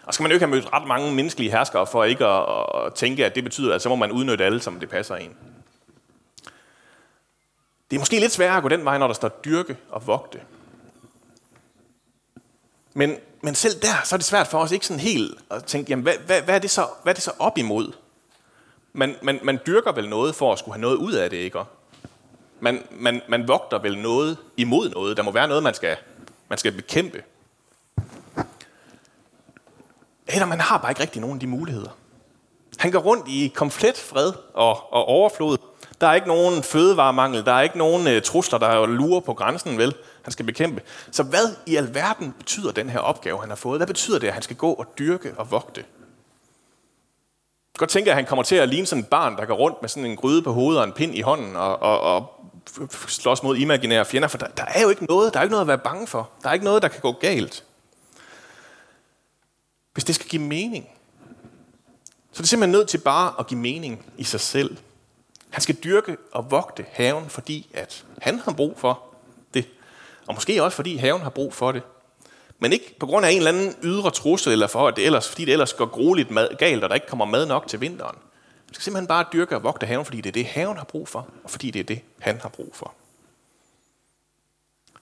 Og 0.04 0.14
skal 0.14 0.22
man 0.22 0.30
jo 0.30 0.34
ikke 0.34 0.46
have 0.46 0.54
mødt 0.54 0.72
ret 0.72 0.86
mange 0.86 1.12
menneskelige 1.12 1.50
herskere 1.50 1.86
for 1.86 2.04
ikke 2.04 2.26
at, 2.26 2.66
at 2.86 2.94
tænke, 2.94 3.26
at 3.26 3.34
det 3.34 3.44
betyder, 3.44 3.74
at 3.74 3.82
så 3.82 3.88
må 3.88 3.96
man 3.96 4.12
udnytte 4.12 4.44
alle, 4.44 4.60
som 4.60 4.80
det 4.80 4.88
passer 4.88 5.16
en. 5.16 5.36
Det 7.90 7.96
er 7.96 8.00
måske 8.00 8.20
lidt 8.20 8.32
sværere 8.32 8.56
at 8.56 8.62
gå 8.62 8.68
den 8.68 8.84
vej, 8.84 8.98
når 8.98 9.06
der 9.06 9.14
står 9.14 9.28
dyrke 9.28 9.76
og 9.90 10.06
vogte. 10.06 10.40
Men, 12.94 13.16
men 13.42 13.54
selv 13.54 13.80
der, 13.82 13.94
så 14.04 14.14
er 14.14 14.16
det 14.16 14.26
svært 14.26 14.46
for 14.46 14.58
os 14.58 14.72
ikke 14.72 14.86
sådan 14.86 15.00
helt 15.00 15.38
at 15.50 15.64
tænke, 15.64 15.90
jamen, 15.90 16.02
hvad, 16.02 16.14
hvad, 16.26 16.42
hvad, 16.42 16.54
er, 16.54 16.58
det 16.58 16.70
så, 16.70 16.86
hvad 17.02 17.12
er 17.12 17.14
det 17.14 17.22
så 17.22 17.32
op 17.38 17.58
imod? 17.58 17.92
Man, 18.96 19.16
man, 19.22 19.40
man 19.42 19.58
dyrker 19.66 19.92
vel 19.92 20.08
noget 20.08 20.34
for 20.34 20.52
at 20.52 20.58
skulle 20.58 20.74
have 20.74 20.80
noget 20.80 20.96
ud 20.96 21.12
af 21.12 21.30
det, 21.30 21.36
ikke? 21.36 21.58
Man, 22.60 22.82
man, 22.90 23.22
man 23.28 23.48
vogter 23.48 23.78
vel 23.78 23.98
noget 23.98 24.36
imod 24.56 24.90
noget. 24.90 25.16
Der 25.16 25.22
må 25.22 25.30
være 25.30 25.48
noget, 25.48 25.62
man 25.62 25.74
skal, 25.74 25.96
man 26.48 26.58
skal 26.58 26.72
bekæmpe. 26.72 27.22
Eller 30.26 30.46
man 30.46 30.60
har 30.60 30.78
bare 30.78 30.90
ikke 30.90 31.00
rigtig 31.00 31.20
nogen 31.20 31.36
af 31.36 31.40
de 31.40 31.46
muligheder. 31.46 31.90
Han 32.78 32.92
går 32.92 32.98
rundt 32.98 33.28
i 33.28 33.52
komplet 33.54 33.96
fred 33.96 34.32
og, 34.54 34.92
og 34.92 35.04
overflod. 35.04 35.58
Der 36.00 36.06
er 36.06 36.14
ikke 36.14 36.28
nogen 36.28 36.62
fødevaremangel, 36.62 37.44
der 37.44 37.52
er 37.52 37.62
ikke 37.62 37.78
nogen 37.78 38.16
uh, 38.16 38.22
trusler, 38.22 38.58
der 38.58 38.86
lurer 38.86 39.20
på 39.20 39.34
grænsen, 39.34 39.78
vel? 39.78 39.94
Han 40.22 40.32
skal 40.32 40.44
bekæmpe. 40.44 40.82
Så 41.10 41.22
hvad 41.22 41.56
i 41.66 41.76
alverden 41.76 42.34
betyder 42.38 42.72
den 42.72 42.90
her 42.90 42.98
opgave, 42.98 43.40
han 43.40 43.48
har 43.48 43.56
fået? 43.56 43.78
Hvad 43.78 43.86
betyder 43.86 44.18
det, 44.18 44.26
at 44.26 44.32
han 44.32 44.42
skal 44.42 44.56
gå 44.56 44.72
og 44.72 44.86
dyrke 44.98 45.34
og 45.36 45.50
vogte? 45.50 45.84
Kan 47.74 47.78
godt 47.78 47.90
tænke, 47.90 48.10
at 48.10 48.16
han 48.16 48.26
kommer 48.26 48.42
til 48.42 48.56
at 48.56 48.68
ligne 48.68 48.86
sådan 48.86 49.02
et 49.02 49.08
barn, 49.08 49.36
der 49.36 49.44
går 49.44 49.54
rundt 49.54 49.82
med 49.82 49.88
sådan 49.88 50.10
en 50.10 50.16
gryde 50.16 50.42
på 50.42 50.52
hovedet 50.52 50.80
og 50.80 50.86
en 50.86 50.92
pind 50.92 51.14
i 51.14 51.20
hånden 51.20 51.56
og, 51.56 51.82
og, 51.82 52.00
og 52.00 52.44
slås 53.08 53.42
mod 53.42 53.56
imaginære 53.56 54.04
fjender, 54.04 54.28
for 54.28 54.38
der, 54.38 54.46
der 54.46 54.64
er 54.64 54.82
jo 54.82 54.88
ikke 54.88 55.04
noget, 55.04 55.34
der 55.34 55.38
er 55.38 55.42
ikke 55.44 55.50
noget 55.50 55.60
at 55.60 55.68
være 55.68 55.78
bange 55.78 56.06
for. 56.06 56.30
Der 56.42 56.48
er 56.48 56.52
ikke 56.52 56.64
noget, 56.64 56.82
der 56.82 56.88
kan 56.88 57.00
gå 57.00 57.12
galt. 57.12 57.64
Hvis 59.92 60.04
det 60.04 60.14
skal 60.14 60.28
give 60.28 60.42
mening, 60.42 60.88
så 62.32 62.40
er 62.40 62.42
det 62.42 62.48
simpelthen 62.48 62.72
nødt 62.72 62.88
til 62.88 62.98
bare 62.98 63.34
at 63.38 63.46
give 63.46 63.60
mening 63.60 64.04
i 64.18 64.24
sig 64.24 64.40
selv. 64.40 64.76
Han 65.50 65.60
skal 65.60 65.74
dyrke 65.84 66.16
og 66.32 66.50
vogte 66.50 66.86
haven, 66.92 67.28
fordi 67.28 67.70
at 67.74 68.04
han 68.18 68.38
har 68.38 68.52
brug 68.52 68.78
for 68.78 69.02
det. 69.54 69.68
Og 70.26 70.34
måske 70.34 70.62
også 70.62 70.76
fordi 70.76 70.96
haven 70.96 71.22
har 71.22 71.30
brug 71.30 71.54
for 71.54 71.72
det. 71.72 71.82
Men 72.58 72.72
ikke 72.72 72.96
på 73.00 73.06
grund 73.06 73.26
af 73.26 73.30
en 73.30 73.36
eller 73.36 73.50
anden 73.50 73.76
ydre 73.82 74.10
trussel, 74.10 74.52
eller 74.52 74.66
for, 74.66 74.88
at 74.88 74.96
det 74.96 75.06
ellers, 75.06 75.28
fordi 75.28 75.44
det 75.44 75.52
ellers 75.52 75.72
går 75.72 75.86
grueligt 75.86 76.30
mad, 76.30 76.48
galt, 76.58 76.84
og 76.84 76.90
der 76.90 76.94
ikke 76.94 77.06
kommer 77.06 77.24
mad 77.24 77.46
nok 77.46 77.68
til 77.68 77.80
vinteren. 77.80 78.16
Man 78.66 78.74
skal 78.74 78.82
simpelthen 78.82 79.06
bare 79.06 79.24
dyrke 79.32 79.56
og 79.56 79.62
vogte 79.62 79.86
haven, 79.86 80.04
fordi 80.04 80.20
det 80.20 80.28
er 80.28 80.32
det, 80.32 80.46
haven 80.46 80.76
har 80.76 80.84
brug 80.84 81.08
for, 81.08 81.28
og 81.44 81.50
fordi 81.50 81.70
det 81.70 81.80
er 81.80 81.84
det, 81.84 82.00
han 82.20 82.40
har 82.40 82.48
brug 82.48 82.70
for. 82.72 82.94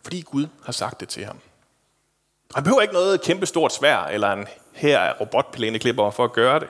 Fordi 0.03 0.21
Gud 0.21 0.47
har 0.65 0.73
sagt 0.73 1.01
det 1.01 1.09
til 1.09 1.25
ham. 1.25 1.37
Og 2.49 2.55
han 2.55 2.65
behøver 2.65 2.83
ikke 2.83 2.95
noget 2.95 3.23
kæmpe 3.23 3.47
stort 3.47 3.73
svær, 3.73 3.99
eller 3.99 4.33
en 4.33 4.47
her 4.73 4.99
er 4.99 5.15
robotplæneklipper 5.21 6.11
for 6.11 6.25
at 6.25 6.33
gøre 6.33 6.61
det. 6.61 6.69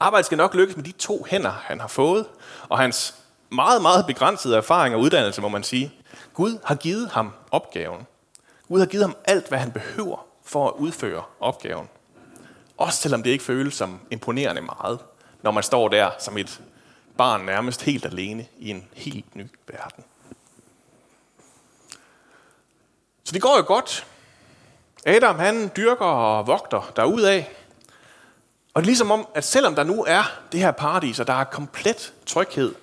Arbejdet 0.00 0.26
skal 0.26 0.38
nok 0.38 0.54
lykkes 0.54 0.76
med 0.76 0.84
de 0.84 0.92
to 0.92 1.26
hænder, 1.30 1.50
han 1.50 1.80
har 1.80 1.88
fået, 1.88 2.26
og 2.68 2.78
hans 2.78 3.14
meget, 3.50 3.82
meget 3.82 4.06
begrænsede 4.06 4.56
erfaring 4.56 4.94
og 4.94 5.00
uddannelse, 5.00 5.40
må 5.40 5.48
man 5.48 5.62
sige. 5.62 5.92
Gud 6.34 6.58
har 6.64 6.74
givet 6.74 7.10
ham 7.10 7.32
opgaven. 7.50 8.06
Gud 8.68 8.78
har 8.78 8.86
givet 8.86 9.04
ham 9.04 9.16
alt, 9.24 9.48
hvad 9.48 9.58
han 9.58 9.72
behøver 9.72 10.26
for 10.44 10.68
at 10.68 10.74
udføre 10.76 11.24
opgaven. 11.40 11.88
Også 12.76 13.00
selvom 13.00 13.22
det 13.22 13.30
ikke 13.30 13.44
føles 13.44 13.74
som 13.74 14.00
imponerende 14.10 14.62
meget, 14.62 14.98
når 15.42 15.50
man 15.50 15.62
står 15.62 15.88
der 15.88 16.10
som 16.18 16.38
et 16.38 16.60
barn 17.16 17.40
nærmest 17.40 17.82
helt 17.82 18.04
alene 18.04 18.46
i 18.58 18.70
en 18.70 18.88
helt 18.94 19.36
ny 19.36 19.46
verden. 19.66 20.04
Så 23.24 23.32
det 23.32 23.42
går 23.42 23.56
jo 23.56 23.64
godt. 23.66 24.06
Adam 25.06 25.38
han 25.38 25.70
dyrker 25.76 26.04
og 26.04 26.46
vogter 26.46 26.92
derudaf. 26.96 27.48
Og 28.74 28.82
det 28.82 28.86
er 28.86 28.90
ligesom 28.90 29.10
om, 29.10 29.28
at 29.34 29.44
selvom 29.44 29.74
der 29.74 29.84
nu 29.84 30.04
er 30.04 30.22
det 30.52 30.60
her 30.60 30.70
paradis, 30.70 31.20
og 31.20 31.26
der 31.26 31.32
er 31.32 31.44
komplet 31.44 32.14
tryghed, 32.26 32.74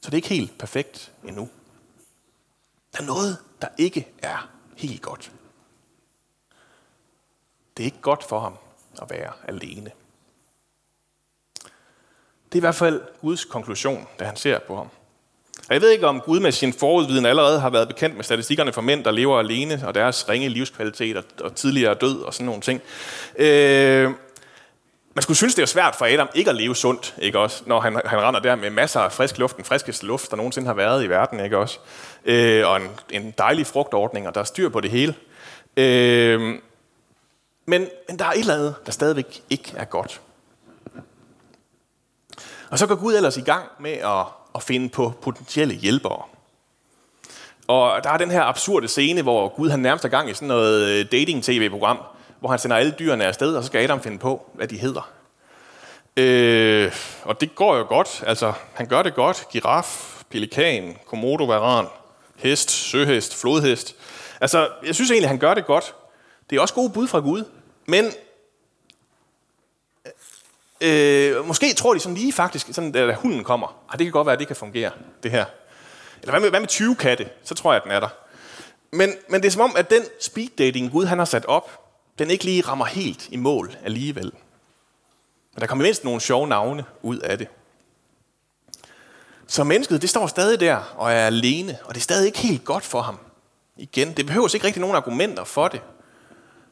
så 0.00 0.10
det 0.10 0.12
er 0.12 0.16
ikke 0.16 0.28
helt 0.28 0.58
perfekt 0.58 1.12
endnu. 1.24 1.48
Der 2.96 3.02
er 3.02 3.06
noget, 3.06 3.36
der 3.62 3.68
ikke 3.78 4.08
er 4.22 4.48
helt 4.76 5.02
godt. 5.02 5.32
Det 7.76 7.82
er 7.82 7.84
ikke 7.84 8.00
godt 8.00 8.24
for 8.24 8.40
ham 8.40 8.54
at 9.02 9.10
være 9.10 9.32
alene. 9.48 9.90
Det 12.44 12.54
er 12.54 12.56
i 12.56 12.60
hvert 12.60 12.74
fald 12.74 13.02
Guds 13.20 13.44
konklusion, 13.44 14.06
da 14.18 14.24
han 14.24 14.36
ser 14.36 14.58
på 14.58 14.76
ham. 14.76 14.88
Og 15.68 15.74
jeg 15.74 15.80
ved 15.80 15.90
ikke, 15.90 16.06
om 16.06 16.20
Gud 16.20 16.40
med 16.40 16.52
sin 16.52 16.72
forudviden 16.72 17.26
allerede 17.26 17.60
har 17.60 17.70
været 17.70 17.88
bekendt 17.88 18.16
med 18.16 18.24
statistikkerne 18.24 18.72
for 18.72 18.80
mænd, 18.80 19.04
der 19.04 19.10
lever 19.10 19.38
alene, 19.38 19.82
og 19.86 19.94
deres 19.94 20.28
ringe 20.28 20.48
livskvalitet 20.48 21.16
og, 21.16 21.24
og 21.40 21.54
tidligere 21.54 21.94
død 21.94 22.22
og 22.22 22.34
sådan 22.34 22.46
nogle 22.46 22.60
ting. 22.60 22.80
Øh, 23.36 24.10
man 25.16 25.22
skulle 25.22 25.36
synes, 25.36 25.54
det 25.54 25.62
er 25.62 25.66
svært 25.66 25.96
for 25.96 26.04
Adam 26.04 26.28
ikke 26.34 26.50
at 26.50 26.56
leve 26.56 26.76
sundt, 26.76 27.14
ikke 27.18 27.38
også? 27.38 27.62
Når 27.66 27.80
han, 27.80 28.00
han 28.04 28.20
render 28.20 28.40
der 28.40 28.54
med 28.54 28.70
masser 28.70 29.00
af 29.00 29.12
frisk 29.12 29.38
luft, 29.38 29.56
den 29.56 29.64
friskeste 29.64 30.06
luft, 30.06 30.30
der 30.30 30.36
nogensinde 30.36 30.66
har 30.66 30.74
været 30.74 31.04
i 31.04 31.08
verden, 31.08 31.40
ikke 31.40 31.58
også? 31.58 31.78
Øh, 32.24 32.68
og 32.68 32.76
en, 32.76 32.88
en 33.10 33.34
dejlig 33.38 33.66
frugtordning, 33.66 34.28
og 34.28 34.34
der 34.34 34.40
er 34.40 34.44
styr 34.44 34.68
på 34.68 34.80
det 34.80 34.90
hele. 34.90 35.14
Øh, 35.76 36.40
men, 37.66 37.88
men 38.08 38.18
der 38.18 38.24
er 38.24 38.30
et 38.30 38.38
eller 38.38 38.54
andet, 38.54 38.74
der 38.86 38.92
stadigvæk 38.92 39.42
ikke 39.50 39.72
er 39.76 39.84
godt. 39.84 40.20
Og 42.70 42.78
så 42.78 42.86
går 42.86 42.94
Gud 42.94 43.14
ellers 43.14 43.36
i 43.36 43.42
gang 43.42 43.68
med 43.80 43.92
at, 43.92 44.24
at 44.54 44.62
finde 44.62 44.88
på 44.88 45.12
potentielle 45.22 45.74
hjælpere. 45.74 46.22
Og 47.66 48.04
der 48.04 48.10
er 48.10 48.16
den 48.16 48.30
her 48.30 48.42
absurde 48.42 48.88
scene, 48.88 49.22
hvor 49.22 49.48
Gud 49.48 49.70
han 49.70 49.80
nærmest 49.80 50.04
er 50.04 50.08
gang 50.08 50.30
i 50.30 50.34
sådan 50.34 50.48
noget 50.48 50.88
øh, 50.88 51.12
dating-tv-program, 51.12 51.98
hvor 52.40 52.48
han 52.48 52.58
sender 52.58 52.76
alle 52.76 52.94
dyrene 52.98 53.24
afsted, 53.24 53.56
og 53.56 53.62
så 53.62 53.66
skal 53.66 53.84
Adam 53.84 54.02
finde 54.02 54.18
på, 54.18 54.50
hvad 54.54 54.68
de 54.68 54.78
hedder. 54.78 55.10
Øh, 56.16 56.92
og 57.22 57.40
det 57.40 57.54
går 57.54 57.76
jo 57.76 57.84
godt. 57.84 58.24
Altså, 58.26 58.52
han 58.74 58.86
gør 58.86 59.02
det 59.02 59.14
godt. 59.14 59.46
Giraf, 59.52 60.22
pelikan, 60.30 60.96
komodo, 61.06 61.44
varan, 61.44 61.86
hest, 62.36 62.70
søhest, 62.70 63.36
flodhest. 63.40 63.94
Altså, 64.40 64.68
jeg 64.86 64.94
synes 64.94 65.10
egentlig, 65.10 65.28
han 65.28 65.38
gør 65.38 65.54
det 65.54 65.66
godt. 65.66 65.94
Det 66.50 66.56
er 66.56 66.60
også 66.60 66.74
gode 66.74 66.90
bud 66.90 67.08
fra 67.08 67.20
Gud. 67.20 67.44
Men 67.86 68.04
øh, 70.80 71.36
øh 71.36 71.46
måske 71.46 71.74
tror 71.74 71.94
de 71.94 72.00
sådan 72.00 72.16
lige 72.16 72.32
faktisk, 72.32 72.66
sådan, 72.72 72.92
da 72.92 73.14
hunden 73.14 73.44
kommer, 73.44 73.84
ah, 73.88 73.98
det 73.98 74.06
kan 74.06 74.12
godt 74.12 74.26
være, 74.26 74.32
at 74.32 74.38
det 74.38 74.46
kan 74.46 74.56
fungere, 74.56 74.90
det 75.22 75.30
her. 75.30 75.44
Eller 76.22 76.32
hvad 76.32 76.40
med, 76.40 76.50
hvad 76.50 76.60
med 76.60 76.68
20 76.68 76.96
katte? 76.96 77.28
Så 77.44 77.54
tror 77.54 77.72
jeg, 77.72 77.76
at 77.76 77.84
den 77.84 77.92
er 77.92 78.00
der. 78.00 78.08
Men, 78.90 79.12
men 79.28 79.40
det 79.40 79.46
er 79.46 79.52
som 79.52 79.62
om, 79.62 79.76
at 79.76 79.90
den 79.90 80.02
speed 80.20 80.48
dating 80.58 80.92
Gud 80.92 81.04
han 81.04 81.18
har 81.18 81.24
sat 81.24 81.44
op, 81.44 81.85
den 82.18 82.30
ikke 82.30 82.44
lige 82.44 82.62
rammer 82.62 82.84
helt 82.84 83.28
i 83.30 83.36
mål 83.36 83.76
alligevel. 83.84 84.32
Men 85.54 85.60
der 85.60 85.66
kommer 85.66 85.84
mindst 85.84 86.04
nogle 86.04 86.20
sjove 86.20 86.48
navne 86.48 86.84
ud 87.02 87.18
af 87.18 87.38
det. 87.38 87.48
Så 89.46 89.64
mennesket, 89.64 90.02
det 90.02 90.10
står 90.10 90.26
stadig 90.26 90.60
der 90.60 90.76
og 90.96 91.12
er 91.12 91.26
alene, 91.26 91.78
og 91.84 91.94
det 91.94 92.00
er 92.00 92.02
stadig 92.02 92.26
ikke 92.26 92.38
helt 92.38 92.64
godt 92.64 92.84
for 92.84 93.00
ham. 93.00 93.18
Igen, 93.76 94.12
det 94.12 94.26
behøver 94.26 94.54
ikke 94.54 94.66
rigtig 94.66 94.80
nogen 94.80 94.96
argumenter 94.96 95.44
for 95.44 95.68
det. 95.68 95.80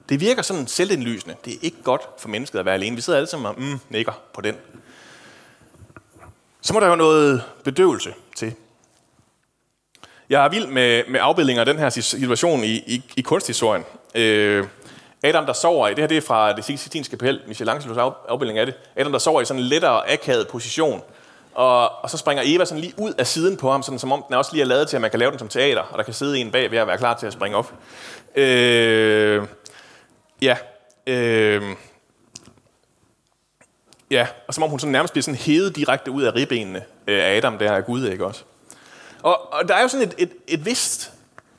Det 0.09 0.21
virker 0.21 0.43
sådan 0.43 0.67
selvindlysende. 0.67 1.37
Det 1.45 1.53
er 1.55 1.59
ikke 1.63 1.83
godt 1.83 2.03
for 2.19 2.29
mennesket 2.29 2.59
at 2.59 2.65
være 2.65 2.75
alene. 2.75 2.97
Vi 2.97 3.03
sidder 3.03 3.19
alle 3.19 3.29
sammen 3.29 3.47
og 3.47 3.55
mm, 3.61 3.79
nikker 3.91 4.13
på 4.35 4.41
den. 4.41 4.55
Så 6.61 6.73
må 6.73 6.81
der 6.81 6.89
jo 6.89 6.97
noget 6.97 7.45
bedøvelse 7.65 8.15
til. 8.37 8.55
Jeg 10.29 10.45
er 10.45 10.49
vild 10.49 10.67
med, 10.67 11.03
med 11.09 11.21
afbildninger 11.23 11.63
af 11.63 11.67
den 11.67 11.79
her 11.79 11.91
situation 11.91 12.65
i, 12.65 12.75
i, 12.87 13.03
i 13.17 13.23
kunsthistorien. 13.23 13.85
Øh, 14.15 14.67
Adam, 15.25 15.47
der 15.47 15.53
sover 15.53 15.89
i, 15.89 15.91
det 15.91 15.99
her 15.99 16.07
det 16.07 16.17
er 16.17 16.21
fra 16.21 16.53
det 16.53 16.65
Sixtinske 16.65 17.17
kapel, 17.17 17.41
Michelangelos 17.47 18.15
afbildning 18.29 18.59
af 18.59 18.67
det. 18.67 18.75
Adam, 18.97 19.13
der 19.13 19.19
sover 19.19 19.41
i 19.41 19.45
sådan 19.45 19.63
en 19.63 19.69
lettere 19.69 20.13
akavet 20.13 20.49
position. 20.49 21.03
Og, 21.55 22.03
og 22.03 22.11
så 22.11 22.19
springer 22.19 22.43
Eva 22.47 22.65
sådan 22.65 22.81
lige 22.81 22.95
ud 22.97 23.13
af 23.19 23.27
siden 23.27 23.57
på 23.57 23.71
ham, 23.71 23.83
sådan, 23.83 23.99
som 23.99 24.13
om 24.13 24.25
den 24.29 24.37
også 24.37 24.53
lige 24.53 24.63
er 24.63 24.67
lavet 24.67 24.89
til, 24.89 24.97
at 24.97 25.01
man 25.01 25.11
kan 25.11 25.19
lave 25.19 25.31
den 25.31 25.39
som 25.39 25.49
teater, 25.49 25.83
og 25.83 25.99
der 25.99 26.05
kan 26.05 26.15
sidde 26.15 26.39
en 26.39 26.51
bag 26.51 26.71
ved 26.71 26.79
at 26.79 26.87
være 26.87 26.99
klar 26.99 27.15
til 27.15 27.27
at 27.27 27.33
springe 27.33 27.57
op. 27.57 27.73
Øh, 28.37 29.43
ja. 30.43 30.57
Øh, 31.07 31.63
ja, 34.11 34.27
og 34.49 34.55
som 34.55 34.63
om 34.63 34.71
hun 34.71 34.81
sådan 34.81 34.93
nærmest 34.93 35.13
bliver 35.13 35.23
sådan 35.23 35.39
hævet 35.39 35.77
direkte 35.77 36.11
ud 36.11 36.23
af 36.23 36.35
ribbenene 36.35 36.85
øh, 37.07 37.25
af 37.25 37.37
Adam, 37.37 37.59
der 37.59 37.73
er 37.73 37.81
Gud, 37.81 38.07
ikke 38.07 38.27
også? 38.27 38.43
Og, 39.23 39.53
og 39.53 39.69
der 39.69 39.75
er 39.75 39.83
jo 39.83 39.89
sådan 39.89 40.09
et, 40.09 40.15
et, 40.19 40.33
et 40.49 40.65
vist 40.67 41.13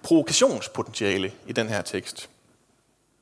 provokationspotentiale 0.03 1.31
i 1.47 1.53
den 1.53 1.69
her 1.69 1.81
tekst 1.81 2.29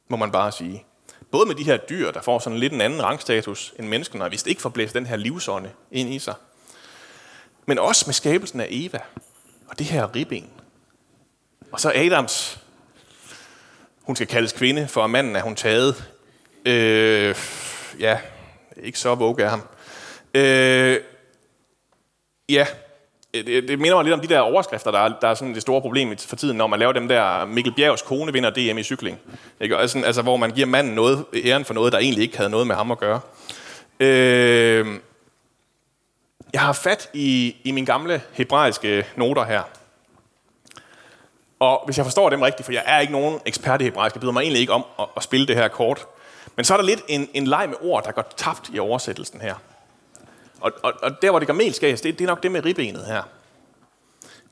må 0.07 0.17
man 0.17 0.31
bare 0.31 0.51
sige. 0.51 0.85
Både 1.31 1.45
med 1.45 1.55
de 1.55 1.63
her 1.63 1.77
dyr, 1.77 2.11
der 2.11 2.21
får 2.21 2.39
sådan 2.39 2.59
lidt 2.59 2.73
en 2.73 2.81
anden 2.81 3.03
rangstatus 3.03 3.73
end 3.79 3.87
menneskene, 3.87 4.23
og 4.23 4.29
hvis 4.29 4.43
det 4.43 4.49
ikke 4.49 4.61
får 4.61 4.69
blæst 4.69 4.93
den 4.93 5.05
her 5.05 5.15
livsånde 5.15 5.69
ind 5.91 6.13
i 6.13 6.19
sig. 6.19 6.33
Men 7.65 7.79
også 7.79 8.03
med 8.07 8.13
skabelsen 8.13 8.59
af 8.59 8.67
Eva, 8.69 8.99
og 9.67 9.79
det 9.79 9.87
her 9.87 10.15
ribben. 10.15 10.49
Og 11.71 11.79
så 11.79 11.91
Adams, 11.95 12.59
hun 14.01 14.15
skal 14.15 14.27
kaldes 14.27 14.51
kvinde, 14.51 14.87
for 14.87 15.07
manden 15.07 15.35
er 15.35 15.41
hun 15.41 15.55
taget. 15.55 16.03
Øh, 16.65 17.35
ja, 17.99 18.19
ikke 18.77 18.99
så 18.99 19.15
våge 19.15 19.43
af 19.43 19.49
ham. 19.49 19.61
Øh, 20.33 20.99
ja, 22.49 22.67
Øh, 23.33 23.45
det, 23.45 23.67
det 23.67 23.79
minder 23.79 23.95
mig 23.95 24.03
lidt 24.03 24.13
om 24.13 24.19
de 24.19 24.27
der 24.27 24.39
overskrifter, 24.39 24.91
der 24.91 24.99
er, 24.99 25.13
der 25.21 25.27
er 25.27 25.33
sådan 25.33 25.53
det 25.53 25.61
store 25.61 25.81
problem 25.81 26.17
for 26.17 26.35
tiden, 26.35 26.57
når 26.57 26.67
man 26.67 26.79
laver 26.79 26.93
dem 26.93 27.07
der, 27.07 27.45
Mikkel 27.45 27.73
Bjergs 27.73 28.01
kone 28.01 28.33
vinder 28.33 28.49
DM 28.49 28.77
i 28.77 28.83
cykling. 28.83 29.19
Ikke? 29.59 29.77
Altså, 29.77 30.01
altså, 30.05 30.21
hvor 30.21 30.37
man 30.37 30.51
giver 30.51 30.67
manden 30.67 30.95
noget, 30.95 31.25
æren 31.45 31.65
for 31.65 31.73
noget, 31.73 31.93
der 31.93 31.99
egentlig 31.99 32.23
ikke 32.23 32.37
havde 32.37 32.49
noget 32.49 32.67
med 32.67 32.75
ham 32.75 32.91
at 32.91 32.97
gøre. 32.97 33.19
Øh, 33.99 34.87
jeg 36.53 36.61
har 36.61 36.73
fat 36.73 37.09
i, 37.13 37.55
i 37.63 37.71
mine 37.71 37.85
gamle 37.85 38.21
hebraiske 38.33 39.05
noter 39.15 39.43
her. 39.43 39.61
Og 41.59 41.81
hvis 41.85 41.97
jeg 41.97 42.05
forstår 42.05 42.29
dem 42.29 42.41
rigtigt, 42.41 42.65
for 42.65 42.73
jeg 42.73 42.83
er 42.85 42.99
ikke 42.99 43.13
nogen 43.13 43.39
ekspert 43.45 43.81
i 43.81 43.83
hebraisk, 43.83 44.15
jeg 44.15 44.21
byder 44.21 44.31
mig 44.31 44.41
egentlig 44.41 44.61
ikke 44.61 44.73
om 44.73 44.85
at, 44.99 45.05
at 45.17 45.23
spille 45.23 45.47
det 45.47 45.55
her 45.55 45.67
kort. 45.67 46.05
Men 46.55 46.65
så 46.65 46.73
er 46.73 46.77
der 46.77 46.85
lidt 46.85 47.01
en, 47.07 47.29
en 47.33 47.47
leg 47.47 47.69
med 47.69 47.77
ord, 47.81 48.03
der 48.03 48.11
går 48.11 48.33
tabt 48.37 48.69
i 48.73 48.79
oversættelsen 48.79 49.41
her. 49.41 49.55
Og, 50.63 50.71
og, 50.83 50.93
og 51.01 51.21
der, 51.21 51.29
hvor 51.29 51.39
det 51.39 51.47
gør 51.47 51.71
skal 51.71 51.91
det, 51.91 52.03
det 52.03 52.21
er 52.21 52.27
nok 52.27 52.43
det 52.43 52.51
med 52.51 52.65
ribbenet 52.65 53.05
her. 53.05 53.23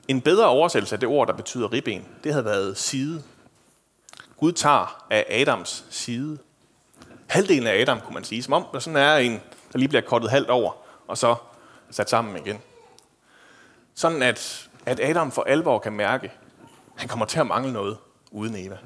En 0.08 0.22
bedre 0.22 0.48
oversættelse 0.48 0.96
af 0.96 1.00
det 1.00 1.10
ord, 1.10 1.28
der 1.28 1.34
betyder 1.34 1.74
ribben, 1.74 2.08
det 2.24 2.32
havde 2.32 2.46
været 2.46 2.78
side. 2.78 3.24
Gud 4.38 4.52
tager 4.52 5.06
af 5.10 5.26
Adams 5.30 5.86
side. 5.90 6.38
Halvdelen 7.28 7.68
af 7.68 7.82
Adam, 7.82 8.02
kunne 8.02 8.14
man 8.14 8.24
sige. 8.24 8.44
Som 8.44 8.54
om 8.54 8.66
der 8.74 8.80
sådan 8.80 8.98
er 8.98 9.16
en, 9.16 9.42
der 9.74 9.80
lige 9.80 9.88
bliver 9.88 10.02
kortet 10.02 10.30
halvt 10.30 10.50
over, 10.50 10.72
og 11.08 11.18
så 11.18 11.36
sat 11.92 12.10
sammen 12.10 12.38
igen. 12.38 12.62
Sådan 13.96 14.22
at, 14.22 14.70
at 14.86 15.00
Adam 15.00 15.32
for 15.32 15.44
alvor 15.44 15.80
kan 15.80 15.94
mærke, 15.94 16.26
at 16.26 17.00
han 17.02 17.08
kommer 17.08 17.26
til 17.26 17.40
at 17.40 17.48
mangle 17.48 17.74
noget 17.74 17.98
uden 18.32 18.56
Eva. 18.56 18.78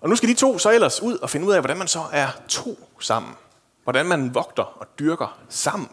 Og 0.00 0.08
nu 0.08 0.16
skal 0.16 0.28
de 0.28 0.34
to 0.34 0.58
så 0.58 0.70
ellers 0.70 1.02
ud 1.02 1.18
og 1.18 1.30
finde 1.30 1.46
ud 1.46 1.52
af, 1.52 1.60
hvordan 1.60 1.76
man 1.76 1.88
så 1.88 2.02
er 2.12 2.28
to 2.48 2.78
sammen. 3.00 3.34
Hvordan 3.86 4.06
man 4.06 4.34
vogter 4.34 4.62
og 4.62 4.86
dyrker 4.98 5.38
sammen. 5.48 5.88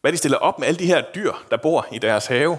Hvad 0.00 0.12
de 0.12 0.16
stiller 0.16 0.38
op 0.38 0.58
med 0.58 0.68
alle 0.68 0.78
de 0.78 0.86
her 0.86 1.02
dyr, 1.14 1.32
der 1.50 1.56
bor 1.56 1.86
i 1.92 1.98
deres 1.98 2.26
have. 2.26 2.58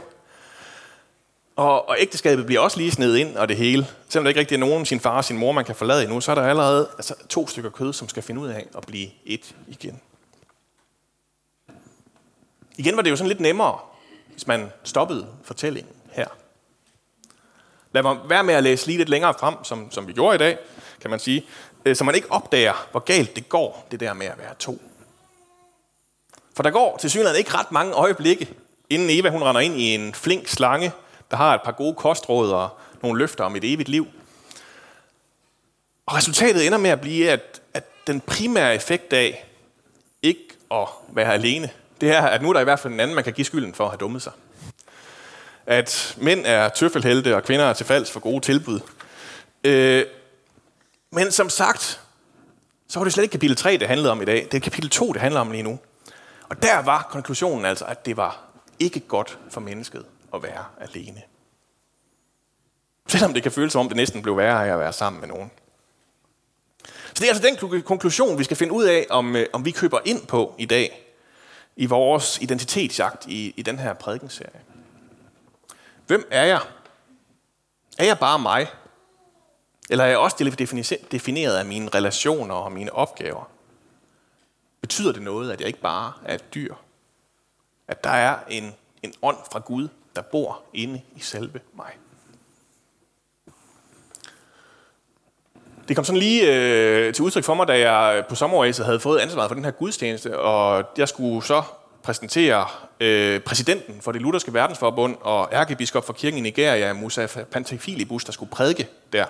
Og, 1.56 1.90
og 1.90 1.96
ægteskabet 2.00 2.46
bliver 2.46 2.62
også 2.62 2.78
lige 2.78 2.92
sned 2.92 3.16
ind 3.16 3.38
og 3.38 3.50
det 3.50 3.58
hele. 3.58 3.88
Selvom 4.10 4.24
der 4.24 4.30
ikke 4.30 4.40
rigtig 4.40 4.56
er 4.56 4.60
nogen, 4.60 4.86
sin 4.86 5.00
far 5.00 5.18
og 5.18 5.26
sin 5.26 5.38
mor, 5.38 5.52
man 5.52 5.66
kan 5.66 5.76
forlade 5.76 6.04
endnu, 6.04 6.22
så 6.22 6.32
er 6.32 6.36
der 6.36 6.42
allerede 6.42 6.90
altså, 6.98 7.16
to 7.30 7.48
stykker 7.48 7.70
kød, 7.70 7.94
som 7.94 8.10
skal 8.10 8.24
finde 8.24 8.42
ud 8.42 8.48
af 8.48 8.68
at 8.78 8.84
blive 8.88 9.10
et 9.26 9.56
igen. 9.68 10.02
Igen 12.78 12.96
var 12.96 13.02
det 13.02 13.12
jo 13.12 13.16
sådan 13.16 13.28
lidt 13.28 13.40
nemmere, 13.40 13.80
hvis 14.32 14.48
man 14.48 14.72
stoppede 14.84 15.28
fortællingen 15.44 15.94
her. 16.12 16.28
Lad 17.92 18.04
mig 18.04 18.18
være 18.30 18.44
med 18.44 18.54
at 18.54 18.64
læse 18.64 18.86
lige 18.88 18.98
lidt 18.98 19.10
længere 19.10 19.34
frem, 19.40 19.64
som, 19.64 19.92
som 19.92 20.08
vi 20.08 20.14
gjorde 20.14 20.36
i 20.36 20.38
dag, 20.38 20.58
kan 21.02 21.10
man 21.10 21.20
sige, 21.20 21.46
Øh, 21.88 21.96
så 21.96 22.04
man 22.04 22.16
ikke 22.16 22.32
opdager, 22.32 22.88
hvor 22.92 23.00
galt 23.00 23.36
det 23.36 23.50
går, 23.50 23.88
det 23.92 24.00
der 24.00 24.14
med 24.14 24.26
at 24.26 24.38
være 24.38 24.54
to. 24.60 24.82
For 26.56 26.64
der 26.64 26.70
går 26.70 26.98
til 26.98 27.10
synligheden 27.10 27.40
ikke 27.40 27.54
ret 27.54 27.72
mange 27.72 27.94
øjeblikke, 27.94 28.50
inden 28.90 29.10
Eva 29.10 29.30
hun 29.30 29.44
render 29.44 29.62
ind 29.62 29.80
i 29.80 29.96
en 29.96 30.14
flink 30.14 30.48
slange, 30.48 30.92
der 31.32 31.38
har 31.38 31.56
et 31.56 31.62
par 31.66 31.72
gode 31.72 31.96
kostråd 31.96 32.52
og 32.52 32.70
nogle 33.02 33.20
løfter 33.20 33.44
om 33.44 33.56
et 33.56 33.74
evigt 33.74 33.90
liv. 33.90 34.08
Og 36.06 36.16
resultatet 36.16 36.66
ender 36.66 36.78
med 36.78 36.90
at 36.90 37.02
blive, 37.02 37.30
at, 37.30 37.62
at 37.74 37.84
den 38.08 38.22
primære 38.22 38.76
effekt 38.76 39.14
af 39.14 39.46
ikke 40.22 40.48
at 40.72 40.88
være 41.10 41.34
alene, 41.34 41.70
det 42.02 42.10
er, 42.10 42.22
at 42.22 42.42
nu 42.42 42.50
er 42.50 42.54
der 42.54 42.60
i 42.60 42.64
hvert 42.64 42.80
fald 42.80 42.94
en 42.94 43.00
anden, 43.00 43.16
man 43.16 43.24
kan 43.24 43.34
give 43.34 43.46
skylden 43.46 43.74
for 43.74 43.84
at 43.84 43.90
have 43.90 43.98
dummet 43.98 44.22
sig. 44.22 44.32
At 45.66 46.16
mænd 46.18 46.46
er 46.46 46.70
tøffelhelte, 46.70 47.36
og 47.36 47.44
kvinder 47.44 47.66
er 47.66 47.74
til 47.74 47.86
falds 47.86 48.12
for 48.12 48.20
gode 48.20 48.40
tilbud. 48.40 48.80
Øh, 49.64 50.06
men 51.12 51.32
som 51.32 51.50
sagt, 51.50 52.02
så 52.88 53.00
var 53.00 53.04
det 53.04 53.14
slet 53.14 53.24
ikke 53.24 53.32
kapitel 53.32 53.58
3, 53.58 53.78
det 53.78 53.88
handlede 53.88 54.12
om 54.12 54.22
i 54.22 54.26
dag. 54.26 54.48
Det 54.52 54.54
er 54.54 54.60
kapitel 54.60 54.90
2, 54.90 55.14
det 55.14 55.22
handler 55.22 55.42
om 55.42 55.52
lige 55.52 55.64
nu. 55.64 55.80
Og 56.50 56.64
der 56.64 56.82
var 56.82 57.08
konklusionen 57.12 57.66
altså, 57.66 57.86
at 57.86 58.06
det 58.06 58.18
var 58.18 58.44
ikke 58.80 59.00
godt 59.00 59.40
for 59.50 59.62
mennesket 59.62 60.06
at 60.34 60.44
være 60.44 60.66
alene. 60.82 61.22
Selvom 63.08 63.34
det 63.34 63.44
kan 63.44 63.52
føles 63.52 63.72
som 63.72 63.80
om, 63.80 63.88
det 63.88 63.96
næsten 63.96 64.22
blev 64.22 64.38
værre 64.38 64.68
af 64.68 64.74
at 64.74 64.80
være 64.80 64.94
sammen 64.94 65.20
med 65.20 65.28
nogen. 65.28 65.52
Så 66.86 67.24
det 67.24 67.24
er 67.24 67.34
altså 67.34 67.44
den 67.48 67.84
konklusion, 67.84 68.40
vi 68.40 68.44
skal 68.44 68.58
finde 68.58 68.74
ud 68.74 68.86
af, 68.86 69.06
om, 69.10 69.36
øh, 69.36 69.46
om 69.54 69.66
vi 69.66 69.72
køber 69.72 70.00
ind 70.06 70.28
på 70.28 70.56
i 70.58 70.66
dag, 70.66 71.14
i 71.76 71.86
vores 71.86 72.42
identitetsjagt 72.42 73.26
i, 73.28 73.54
i 73.58 73.62
den 73.62 73.80
her 73.80 73.94
prædikenserie. 73.94 74.62
Hvem 76.08 76.28
er 76.32 76.46
jeg? 76.46 76.62
Er 77.98 78.06
jeg 78.06 78.20
bare 78.20 78.40
mig? 78.40 78.68
Eller 79.90 80.04
er 80.04 80.08
jeg 80.08 80.18
også 80.18 80.36
defineret 81.12 81.58
af 81.58 81.66
mine 81.66 81.90
relationer 81.90 82.56
og 82.56 82.72
mine 82.72 82.94
opgaver? 82.94 83.50
Betyder 84.82 85.12
det 85.12 85.22
noget, 85.22 85.52
at 85.52 85.60
jeg 85.60 85.68
ikke 85.68 85.82
bare 85.82 86.14
er 86.26 86.36
et 86.36 86.54
dyr? 86.54 86.76
At 87.88 88.04
der 88.04 88.10
er 88.10 88.38
en, 88.50 88.74
en 89.04 89.14
ånd 89.22 89.38
fra 89.52 89.60
Gud, 89.60 89.88
der 90.16 90.22
bor 90.22 90.62
inde 90.74 91.02
i 91.16 91.20
selve 91.20 91.60
mig? 91.74 91.92
Det 95.88 95.96
kom 95.96 96.06
sådan 96.06 96.20
lige 96.20 96.56
øh, 96.56 97.14
til 97.14 97.24
udtryk 97.24 97.44
for 97.44 97.54
mig, 97.54 97.68
da 97.68 97.92
jeg 97.92 98.26
på 98.30 98.36
sommeråret 98.36 98.78
havde 98.78 99.00
fået 99.00 99.20
ansvaret 99.20 99.50
for 99.50 99.56
den 99.56 99.64
her 99.64 99.72
gudstjeneste, 99.72 100.40
og 100.40 100.86
jeg 100.98 101.10
skulle 101.10 101.46
så 101.46 101.64
præsentere 102.04 102.66
øh, 103.00 103.40
præsidenten 103.40 104.02
for 104.02 104.12
det 104.12 104.22
lutherske 104.22 104.54
verdensforbund 104.54 105.16
og 105.22 105.50
ærkebiskop 105.54 106.06
for 106.06 106.14
kirken 106.14 106.38
i 106.38 106.42
Nigeria, 106.42 106.94
Musa 106.94 107.28
Pantefilibus, 107.52 108.24
der 108.24 108.32
skulle 108.32 108.52
prædike 108.52 108.88
der. 109.14 109.26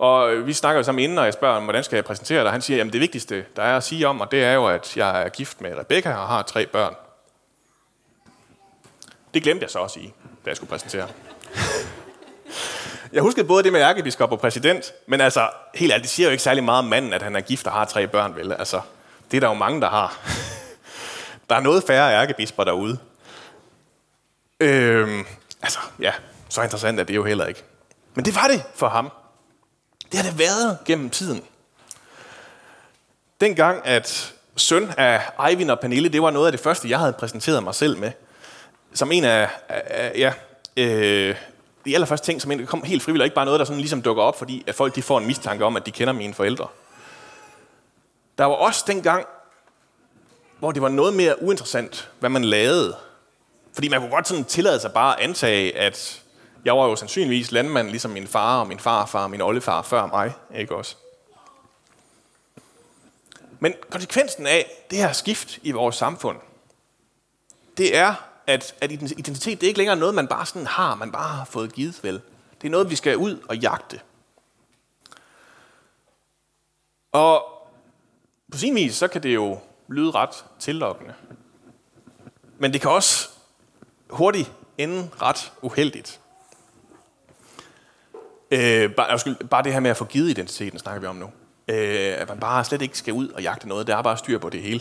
Og 0.00 0.34
øh, 0.34 0.46
vi 0.46 0.52
snakker 0.52 0.78
jo 0.78 0.82
sammen 0.82 1.04
inden, 1.04 1.18
og 1.18 1.24
jeg 1.24 1.32
spørger, 1.32 1.60
hvordan 1.60 1.84
skal 1.84 1.96
jeg 1.96 2.04
præsentere 2.04 2.44
dig? 2.44 2.52
Han 2.52 2.62
siger, 2.62 2.76
jamen 2.76 2.92
det 2.92 3.00
vigtigste, 3.00 3.44
der 3.56 3.62
er 3.62 3.76
at 3.76 3.82
sige 3.82 4.08
om, 4.08 4.20
og 4.20 4.30
det 4.30 4.44
er 4.44 4.52
jo, 4.52 4.66
at 4.66 4.96
jeg 4.96 5.22
er 5.22 5.28
gift 5.28 5.60
med 5.60 5.78
Rebecca 5.78 6.14
og 6.14 6.28
har 6.28 6.42
tre 6.42 6.66
børn. 6.66 6.94
Det 9.34 9.42
glemte 9.42 9.62
jeg 9.62 9.70
så 9.70 9.82
at 9.82 9.90
sige, 9.90 10.14
da 10.44 10.50
jeg 10.50 10.56
skulle 10.56 10.70
præsentere. 10.70 11.08
Jeg 13.12 13.22
husker 13.22 13.44
både 13.44 13.62
det 13.62 13.72
med 13.72 13.80
ærkebiskop 13.80 14.32
og 14.32 14.40
præsident, 14.40 14.92
men 15.06 15.20
altså, 15.20 15.50
helt 15.74 15.92
ærligt, 15.92 16.02
det 16.02 16.10
siger 16.10 16.26
jo 16.26 16.30
ikke 16.30 16.42
særlig 16.42 16.64
meget 16.64 16.78
om 16.78 16.84
manden, 16.84 17.12
at 17.12 17.22
han 17.22 17.36
er 17.36 17.40
gift 17.40 17.66
og 17.66 17.72
har 17.72 17.84
tre 17.84 18.06
børn, 18.06 18.36
vel? 18.36 18.52
Altså, 18.52 18.80
det 19.30 19.36
er 19.36 19.40
der 19.40 19.48
jo 19.48 19.54
mange, 19.54 19.80
der 19.80 19.88
har. 19.88 20.18
Der 21.50 21.56
er 21.56 21.60
noget 21.60 21.84
færre 21.86 22.14
ærkebisper 22.14 22.64
derude. 22.64 22.98
Øhm, 24.60 25.26
altså, 25.62 25.78
ja, 26.00 26.12
så 26.48 26.62
interessant 26.62 27.00
er 27.00 27.04
det 27.04 27.16
jo 27.16 27.24
heller 27.24 27.46
ikke. 27.46 27.64
Men 28.14 28.24
det 28.24 28.34
var 28.34 28.48
det 28.48 28.62
for 28.74 28.88
ham. 28.88 29.10
Det 30.12 30.20
har 30.20 30.30
det 30.30 30.38
været 30.38 30.78
gennem 30.84 31.10
tiden. 31.10 31.44
Dengang, 33.40 33.86
at 33.86 34.34
søn 34.56 34.92
af 34.96 35.22
Eivind 35.48 35.70
og 35.70 35.80
Pernille, 35.80 36.08
det 36.08 36.22
var 36.22 36.30
noget 36.30 36.46
af 36.46 36.52
det 36.52 36.60
første, 36.60 36.90
jeg 36.90 36.98
havde 36.98 37.12
præsenteret 37.12 37.62
mig 37.62 37.74
selv 37.74 37.98
med. 37.98 38.12
Som 38.94 39.12
en 39.12 39.24
af, 39.24 39.48
af 39.68 40.12
ja, 40.16 40.32
øh, 40.76 41.36
de 41.84 41.94
allerførste 41.94 42.26
ting, 42.26 42.42
som 42.42 42.66
kom 42.66 42.82
helt 42.82 43.02
frivilligt, 43.02 43.22
og 43.22 43.26
ikke 43.26 43.34
bare 43.34 43.44
noget, 43.44 43.58
der 43.58 43.64
sådan 43.64 43.80
ligesom 43.80 44.02
dukker 44.02 44.22
op, 44.22 44.38
fordi 44.38 44.64
at 44.66 44.74
folk 44.74 44.94
de 44.94 45.02
får 45.02 45.18
en 45.18 45.26
mistanke 45.26 45.64
om, 45.64 45.76
at 45.76 45.86
de 45.86 45.90
kender 45.90 46.12
mine 46.12 46.34
forældre. 46.34 46.66
Der 48.38 48.44
var 48.44 48.54
også 48.54 48.84
dengang, 48.86 49.26
hvor 50.58 50.72
det 50.72 50.82
var 50.82 50.88
noget 50.88 51.14
mere 51.14 51.42
uinteressant, 51.42 52.10
hvad 52.20 52.30
man 52.30 52.44
lavede. 52.44 52.96
Fordi 53.72 53.88
man 53.88 54.00
kunne 54.00 54.10
godt 54.10 54.28
sådan 54.28 54.44
tillade 54.44 54.80
sig 54.80 54.92
bare 54.92 55.20
at 55.20 55.24
antage, 55.24 55.76
at 55.76 56.22
jeg 56.64 56.76
var 56.76 56.84
jo 56.84 56.96
sandsynligvis 56.96 57.52
landmand, 57.52 57.88
ligesom 57.88 58.10
min 58.10 58.26
far 58.26 58.60
og 58.60 58.66
min 58.66 58.78
farfar 58.78 59.22
og 59.22 59.30
min 59.30 59.40
oldefar 59.40 59.82
før 59.82 60.06
mig, 60.06 60.32
ikke 60.54 60.76
også? 60.76 60.96
Men 63.60 63.74
konsekvensen 63.90 64.46
af 64.46 64.86
det 64.90 64.98
her 64.98 65.12
skift 65.12 65.58
i 65.62 65.70
vores 65.70 65.96
samfund, 65.96 66.38
det 67.76 67.96
er, 67.96 68.14
at, 68.46 68.74
at 68.80 68.92
identitet 68.92 69.60
det 69.60 69.66
er 69.66 69.68
ikke 69.68 69.78
længere 69.78 69.96
noget, 69.96 70.14
man 70.14 70.28
bare 70.28 70.46
sådan 70.46 70.66
har, 70.66 70.94
man 70.94 71.12
bare 71.12 71.28
har 71.28 71.44
fået 71.44 71.72
givet 71.72 72.04
vel. 72.04 72.20
Det 72.60 72.66
er 72.66 72.70
noget, 72.70 72.90
vi 72.90 72.96
skal 72.96 73.16
ud 73.16 73.38
og 73.48 73.56
jagte. 73.56 74.00
Og 77.12 77.44
på 78.52 78.58
sin 78.58 78.74
vis, 78.74 78.94
så 78.94 79.08
kan 79.08 79.22
det 79.22 79.34
jo 79.34 79.58
lyde 79.88 80.10
ret 80.10 80.44
tillokkende. 80.58 81.14
Men 82.58 82.72
det 82.72 82.80
kan 82.80 82.90
også 82.90 83.28
hurtigt 84.10 84.52
ende 84.78 85.10
ret 85.22 85.52
uheldigt. 85.62 86.20
Øh, 88.50 88.90
bare, 88.90 89.18
bare 89.50 89.62
det 89.62 89.72
her 89.72 89.80
med 89.80 89.90
at 89.90 89.96
få 89.96 90.04
givet 90.04 90.30
identiteten, 90.30 90.78
snakker 90.78 91.00
vi 91.00 91.06
om 91.06 91.16
nu. 91.16 91.30
Øh, 91.68 92.14
at 92.20 92.28
man 92.28 92.40
bare 92.40 92.64
slet 92.64 92.82
ikke 92.82 92.98
skal 92.98 93.14
ud 93.14 93.28
og 93.28 93.42
jagte 93.42 93.68
noget. 93.68 93.86
Det 93.86 93.92
er 93.92 94.02
bare 94.02 94.16
styr 94.16 94.38
på 94.38 94.50
det 94.50 94.62
hele. 94.62 94.80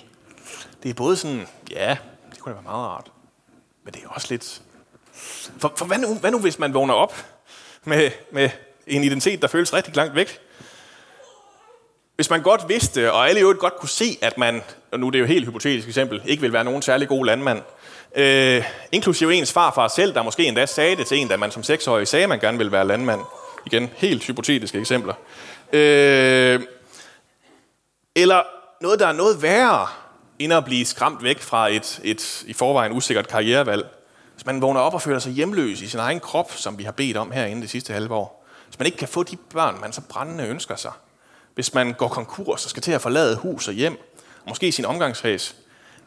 Det 0.84 0.90
er 0.90 0.94
både 0.94 1.16
sådan, 1.16 1.48
ja, 1.72 1.98
det 2.32 2.40
kunne 2.40 2.52
da 2.52 2.56
være 2.56 2.64
meget 2.64 2.88
rart. 2.88 3.12
Men 3.84 3.94
det 3.94 4.04
er 4.04 4.08
også 4.10 4.28
lidt... 4.30 4.62
For, 5.58 5.74
for 5.78 5.86
hvad, 5.86 5.98
nu, 5.98 6.16
hvad 6.16 6.32
nu, 6.32 6.40
hvis 6.40 6.60
man 6.60 6.74
vågner 6.74 6.94
op 6.94 7.16
med, 7.84 8.12
med 8.32 8.50
en 8.88 9.04
identitet, 9.04 9.42
der 9.42 9.48
føles 9.48 9.74
rigtig 9.74 9.96
langt 9.96 10.16
væk? 10.16 10.40
Hvis 12.16 12.30
man 12.30 12.42
godt 12.42 12.70
vidste, 12.70 13.12
og 13.14 13.30
alle 13.30 13.42
jo 13.42 13.56
godt 13.60 13.78
kunne 13.78 13.90
se, 13.90 14.18
at 14.22 14.38
man, 14.38 14.62
og 14.92 15.00
nu 15.00 15.08
er 15.08 15.12
det 15.12 15.20
jo 15.20 15.24
et 15.24 15.30
helt 15.30 15.46
hypotetisk 15.46 15.88
eksempel, 15.88 16.22
ikke 16.26 16.42
vil 16.42 16.54
være 16.54 16.64
nogen 16.64 16.82
særlig 16.82 17.08
god 17.08 17.26
landmand, 17.26 17.62
øh, 18.16 18.64
inklusive 18.92 19.34
ens 19.34 19.54
farfar 19.54 19.88
selv, 19.88 20.14
der 20.14 20.24
måske 20.24 20.46
endda 20.46 20.66
sagde 20.66 20.96
det 20.96 21.08
til 21.08 21.18
en, 21.18 21.28
da 21.28 21.38
man 21.38 21.52
som 21.52 21.64
seksårig 21.64 22.08
sagde, 22.08 22.24
at 22.24 22.30
man 22.30 22.40
gerne 22.40 22.58
ville 22.58 22.72
være 22.72 22.88
landmand. 22.88 23.22
Igen, 23.66 23.90
helt 23.96 24.24
hypotetiske 24.24 24.80
eksempler. 24.80 25.14
Øh, 25.74 26.62
eller 28.16 28.44
noget, 28.82 29.00
der 29.00 29.08
er 29.08 29.14
noget 29.14 29.42
værre, 29.42 29.88
end 30.40 30.54
at 30.54 30.66
blive 30.66 30.86
skræmt 30.86 31.24
væk 31.24 31.40
fra 31.40 31.70
et, 31.70 32.00
et 32.04 32.44
i 32.48 32.54
forvejen 32.54 32.92
usikkert 32.92 33.28
karrierevalg. 33.28 33.86
Hvis 34.34 34.46
man 34.46 34.62
vågner 34.62 34.82
op 34.82 34.94
og 34.94 35.02
føler 35.02 35.20
sig 35.20 35.32
hjemløs 35.32 35.82
i 35.82 35.88
sin 35.88 36.00
egen 36.00 36.20
krop, 36.20 36.52
som 36.52 36.78
vi 36.78 36.84
har 36.84 36.92
bedt 36.92 37.18
om 37.18 37.32
herinde 37.32 37.62
det 37.62 37.70
sidste 37.70 37.94
halve 37.94 38.14
år. 38.14 38.46
Hvis 38.68 38.80
man 38.80 38.86
ikke 38.86 38.98
kan 38.98 39.08
få 39.08 39.24
de 39.24 39.36
børn, 39.36 39.82
man 39.82 39.94
så 39.94 40.02
brændende 40.02 40.48
ønsker 40.48 40.76
sig 40.76 40.92
hvis 41.60 41.74
man 41.74 41.94
går 41.94 42.08
konkurs 42.08 42.64
og 42.64 42.70
skal 42.70 42.84
til 42.84 42.92
at 42.92 43.02
forlade 43.02 43.36
hus 43.36 43.68
og 43.68 43.74
hjem, 43.74 43.94
og 44.44 44.50
måske 44.50 44.72
sin 44.72 44.86
omgangskreds, 44.86 45.56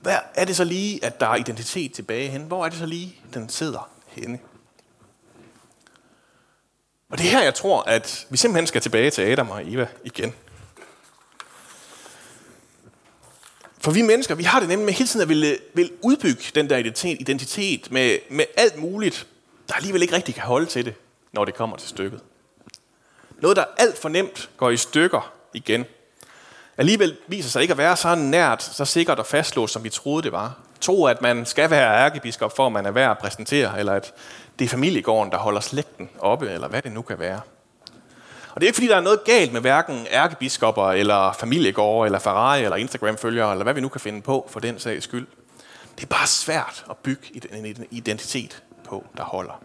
hvad 0.01 0.17
er 0.35 0.45
det 0.45 0.57
så 0.57 0.65
lige, 0.65 1.05
at 1.05 1.21
der 1.21 1.27
er 1.27 1.37
identitet 1.37 1.93
tilbage 1.93 2.29
hen? 2.29 2.43
Hvor 2.43 2.65
er 2.65 2.69
det 2.69 2.79
så 2.79 2.87
lige, 2.87 3.17
den 3.35 3.49
sidder 3.49 3.91
henne? 4.07 4.39
Og 7.13 7.19
det 7.19 7.27
er 7.27 7.31
her, 7.31 7.43
jeg 7.43 7.55
tror, 7.55 7.83
at 7.83 8.27
vi 8.31 8.37
simpelthen 8.37 8.67
skal 8.67 8.81
tilbage 8.81 9.11
til 9.11 9.23
Adam 9.23 9.51
og 9.51 9.73
Eva 9.73 9.87
igen. 10.05 10.35
For 13.79 13.91
vi 13.91 14.03
mennesker, 14.03 14.35
vi 14.35 14.43
har 14.43 14.61
det 14.61 14.69
nemlig 14.69 14.85
med 14.85 14.93
hele 14.93 15.09
tiden 15.09 15.23
at 15.23 15.29
ville, 15.29 15.59
vil 15.75 15.91
udbygge 16.03 16.43
den 16.55 16.71
der 16.71 16.77
identitet, 16.77 17.21
identitet 17.21 17.91
med, 17.91 18.19
med 18.31 18.45
alt 18.57 18.77
muligt, 18.77 19.27
der 19.69 19.75
alligevel 19.75 20.03
ikke 20.03 20.17
rigtig 20.17 20.35
kan 20.35 20.45
holde 20.45 20.67
til 20.67 20.85
det, 20.85 20.95
når 21.33 21.45
det 21.45 21.55
kommer 21.55 21.77
til 21.77 21.89
stykket. 21.89 22.21
Noget, 23.41 23.57
der 23.57 23.65
alt 23.77 23.99
for 23.99 24.09
nemt 24.09 24.51
går 24.57 24.71
i 24.71 24.77
stykker 24.77 25.33
igen. 25.55 25.85
Alligevel 26.77 27.17
viser 27.27 27.51
sig 27.51 27.63
ikke 27.63 27.73
at 27.73 27.79
være 27.79 27.97
så 27.97 28.15
nært, 28.15 28.63
så 28.63 28.85
sikkert 28.85 29.19
og 29.19 29.27
fastlåst, 29.27 29.73
som 29.73 29.85
vi 29.85 29.91
troede 29.91 30.23
det 30.23 30.33
var. 30.33 30.59
Tro, 30.81 31.05
at 31.05 31.23
man 31.23 31.47
skal 31.47 31.71
være 31.71 32.05
ærkebiskop, 32.05 32.57
for 32.57 32.67
at 32.67 32.73
man 32.73 32.87
er 32.87 32.91
værd 32.91 33.11
at 33.11 33.19
præsentere, 33.19 33.79
eller 33.79 33.93
at 33.93 34.13
det 34.63 34.69
er 34.69 34.71
familiegården, 34.71 35.33
der 35.33 35.39
holder 35.39 35.61
slægten 35.61 36.11
oppe, 36.19 36.51
eller 36.51 36.69
hvad 36.69 36.83
det 36.83 36.93
nu 36.93 37.03
kan 37.03 37.19
være. 37.19 37.41
Og 38.55 38.61
det 38.61 38.63
er 38.63 38.67
ikke 38.67 38.77
fordi, 38.77 38.89
der 38.89 38.97
er 38.97 39.01
noget 39.01 39.25
galt 39.25 39.53
med 39.53 39.61
hverken 39.61 40.07
ærkebiskopper, 40.11 40.91
eller 40.91 41.33
familiegårde, 41.33 42.07
eller 42.07 42.19
Ferrari, 42.19 42.65
eller 42.65 42.77
Instagram-følgere, 42.77 43.53
eller 43.53 43.65
hvad 43.65 43.75
vi 43.75 43.81
nu 43.81 43.89
kan 43.89 44.01
finde 44.01 44.23
på 44.23 44.47
for 44.51 44.61
den 44.61 44.79
sags 44.79 45.05
skyld. 45.05 45.27
Det 45.97 46.03
er 46.03 46.09
bare 46.09 46.27
svært 46.27 46.85
at 46.91 46.97
bygge 46.97 47.43
en 47.53 47.87
identitet 47.91 48.63
på, 48.85 49.07
der 49.17 49.25
holder. 49.25 49.63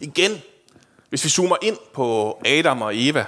Igen, 0.00 0.42
hvis 1.08 1.24
vi 1.24 1.28
zoomer 1.28 1.56
ind 1.62 1.78
på 1.94 2.40
Adam 2.46 2.82
og 2.82 2.92
Eva, 2.94 3.26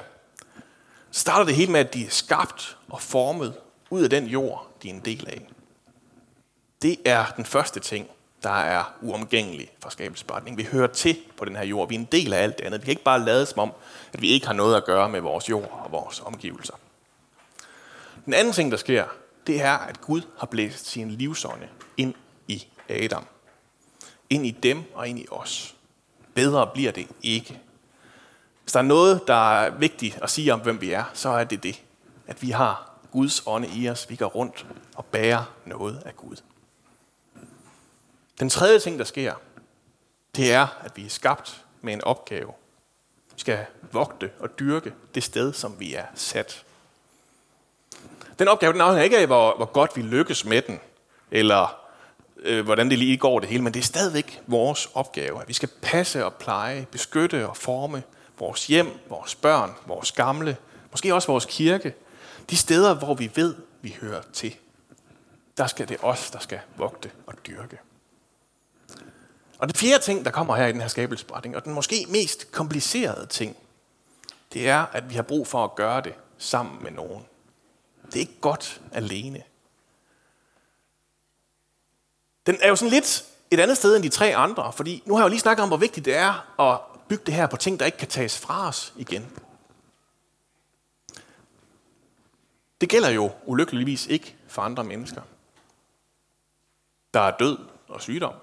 så 1.10 1.20
starter 1.20 1.44
det 1.44 1.54
hele 1.54 1.72
med, 1.72 1.80
at 1.80 1.94
de 1.94 2.04
er 2.04 2.10
skabt 2.10 2.76
og 2.88 3.02
formet 3.02 3.54
ud 3.90 4.02
af 4.02 4.10
den 4.10 4.26
jord, 4.26 4.66
de 4.82 4.90
er 4.90 4.94
en 4.94 5.00
del 5.00 5.28
af. 5.28 5.48
Det 6.82 6.96
er 7.04 7.24
den 7.36 7.44
første 7.44 7.80
ting, 7.80 8.08
der 8.42 8.50
er 8.50 8.84
uomgængelig 9.00 9.70
for 9.82 9.90
skabelsesberetning. 9.90 10.56
Vi 10.56 10.62
hører 10.72 10.86
til 10.86 11.16
på 11.36 11.44
den 11.44 11.56
her 11.56 11.64
jord. 11.64 11.88
Vi 11.88 11.94
er 11.94 11.98
en 11.98 12.08
del 12.12 12.32
af 12.32 12.42
alt 12.42 12.58
det 12.58 12.64
andet. 12.64 12.80
Vi 12.80 12.84
kan 12.84 12.90
ikke 12.90 13.02
bare 13.02 13.24
lade 13.24 13.46
som 13.46 13.58
om, 13.58 13.72
at 14.12 14.22
vi 14.22 14.28
ikke 14.28 14.46
har 14.46 14.54
noget 14.54 14.76
at 14.76 14.84
gøre 14.84 15.08
med 15.08 15.20
vores 15.20 15.48
jord 15.50 15.80
og 15.84 15.92
vores 15.92 16.20
omgivelser. 16.20 16.74
Den 18.24 18.34
anden 18.34 18.52
ting, 18.52 18.70
der 18.70 18.76
sker, 18.76 19.04
det 19.46 19.62
er, 19.62 19.72
at 19.72 20.00
Gud 20.00 20.22
har 20.38 20.46
blæst 20.46 20.86
sin 20.86 21.10
livsånde 21.10 21.68
ind 21.96 22.14
i 22.48 22.66
Adam. 22.88 23.26
Ind 24.30 24.46
i 24.46 24.50
dem 24.50 24.82
og 24.94 25.08
ind 25.08 25.18
i 25.18 25.26
os. 25.30 25.74
Bedre 26.34 26.70
bliver 26.74 26.92
det 26.92 27.06
ikke. 27.22 27.60
Hvis 28.62 28.72
der 28.72 28.78
er 28.78 28.84
noget, 28.84 29.20
der 29.26 29.58
er 29.58 29.70
vigtigt 29.70 30.18
at 30.22 30.30
sige 30.30 30.52
om, 30.52 30.60
hvem 30.60 30.80
vi 30.80 30.92
er, 30.92 31.04
så 31.14 31.28
er 31.28 31.44
det 31.44 31.62
det. 31.62 31.82
At 32.26 32.42
vi 32.42 32.50
har 32.50 32.98
Guds 33.12 33.42
ånde 33.46 33.68
i 33.68 33.88
os. 33.88 34.10
Vi 34.10 34.16
går 34.16 34.26
rundt 34.26 34.66
og 34.96 35.04
bærer 35.04 35.44
noget 35.64 36.02
af 36.06 36.16
Gud. 36.16 36.36
Den 38.40 38.50
tredje 38.50 38.78
ting, 38.78 38.98
der 38.98 39.04
sker, 39.04 39.34
det 40.36 40.52
er, 40.52 40.66
at 40.84 40.96
vi 40.96 41.04
er 41.04 41.10
skabt 41.10 41.64
med 41.80 41.92
en 41.92 42.04
opgave. 42.04 42.52
Vi 43.34 43.40
skal 43.40 43.66
vogte 43.92 44.30
og 44.38 44.58
dyrke 44.58 44.92
det 45.14 45.22
sted, 45.22 45.52
som 45.52 45.80
vi 45.80 45.94
er 45.94 46.04
sat. 46.14 46.64
Den 48.38 48.48
opgave, 48.48 48.72
den 48.72 48.80
afhænger 48.80 49.04
ikke 49.04 49.18
af, 49.18 49.26
hvor, 49.26 49.56
hvor 49.56 49.66
godt 49.66 49.96
vi 49.96 50.02
lykkes 50.02 50.44
med 50.44 50.62
den, 50.62 50.80
eller 51.30 51.80
øh, 52.36 52.64
hvordan 52.64 52.90
det 52.90 52.98
lige 52.98 53.16
går 53.16 53.40
det 53.40 53.48
hele, 53.48 53.62
men 53.62 53.74
det 53.74 53.80
er 53.80 53.84
stadigvæk 53.84 54.40
vores 54.46 54.88
opgave, 54.94 55.42
at 55.42 55.48
vi 55.48 55.52
skal 55.52 55.68
passe 55.82 56.24
og 56.24 56.34
pleje, 56.34 56.86
beskytte 56.90 57.48
og 57.48 57.56
forme 57.56 58.02
vores 58.38 58.66
hjem, 58.66 58.98
vores 59.08 59.34
børn, 59.34 59.74
vores 59.86 60.12
gamle, 60.12 60.56
måske 60.90 61.14
også 61.14 61.28
vores 61.28 61.46
kirke, 61.48 61.94
de 62.50 62.56
steder, 62.56 62.94
hvor 62.94 63.14
vi 63.14 63.30
ved, 63.34 63.54
vi 63.82 63.96
hører 64.00 64.22
til. 64.32 64.56
Der 65.56 65.66
skal 65.66 65.88
det 65.88 65.96
os, 66.02 66.30
der 66.30 66.38
skal 66.38 66.60
vogte 66.76 67.10
og 67.26 67.34
dyrke. 67.46 67.78
Og 69.58 69.68
den 69.68 69.74
fjerde 69.74 70.04
ting, 70.04 70.24
der 70.24 70.30
kommer 70.30 70.56
her 70.56 70.66
i 70.66 70.72
den 70.72 70.80
her 70.80 70.88
skabelsesberetning, 70.88 71.56
og 71.56 71.64
den 71.64 71.74
måske 71.74 72.06
mest 72.08 72.52
komplicerede 72.52 73.26
ting, 73.26 73.56
det 74.52 74.68
er, 74.68 74.86
at 74.92 75.10
vi 75.10 75.14
har 75.14 75.22
brug 75.22 75.46
for 75.46 75.64
at 75.64 75.74
gøre 75.74 76.00
det 76.00 76.14
sammen 76.38 76.82
med 76.82 76.90
nogen. 76.90 77.24
Det 78.06 78.16
er 78.16 78.20
ikke 78.20 78.40
godt 78.40 78.80
alene. 78.92 79.42
Den 82.46 82.58
er 82.60 82.68
jo 82.68 82.76
sådan 82.76 82.90
lidt 82.90 83.24
et 83.50 83.60
andet 83.60 83.76
sted 83.76 83.96
end 83.96 84.02
de 84.02 84.08
tre 84.08 84.36
andre, 84.36 84.72
fordi 84.72 85.02
nu 85.06 85.14
har 85.14 85.20
jeg 85.20 85.24
jo 85.24 85.28
lige 85.28 85.40
snakket 85.40 85.62
om, 85.62 85.68
hvor 85.68 85.76
vigtigt 85.76 86.04
det 86.04 86.16
er 86.16 86.60
at 86.60 86.80
bygge 87.08 87.24
det 87.26 87.34
her 87.34 87.46
på 87.46 87.56
ting, 87.56 87.80
der 87.80 87.86
ikke 87.86 87.98
kan 87.98 88.08
tages 88.08 88.38
fra 88.38 88.68
os 88.68 88.92
igen. 88.96 89.32
Det 92.80 92.88
gælder 92.88 93.08
jo 93.08 93.30
ulykkeligvis 93.46 94.06
ikke 94.06 94.36
for 94.48 94.62
andre 94.62 94.84
mennesker. 94.84 95.22
Der 97.14 97.20
er 97.20 97.36
død 97.36 97.58
og 97.88 98.00
sygdom. 98.00 98.34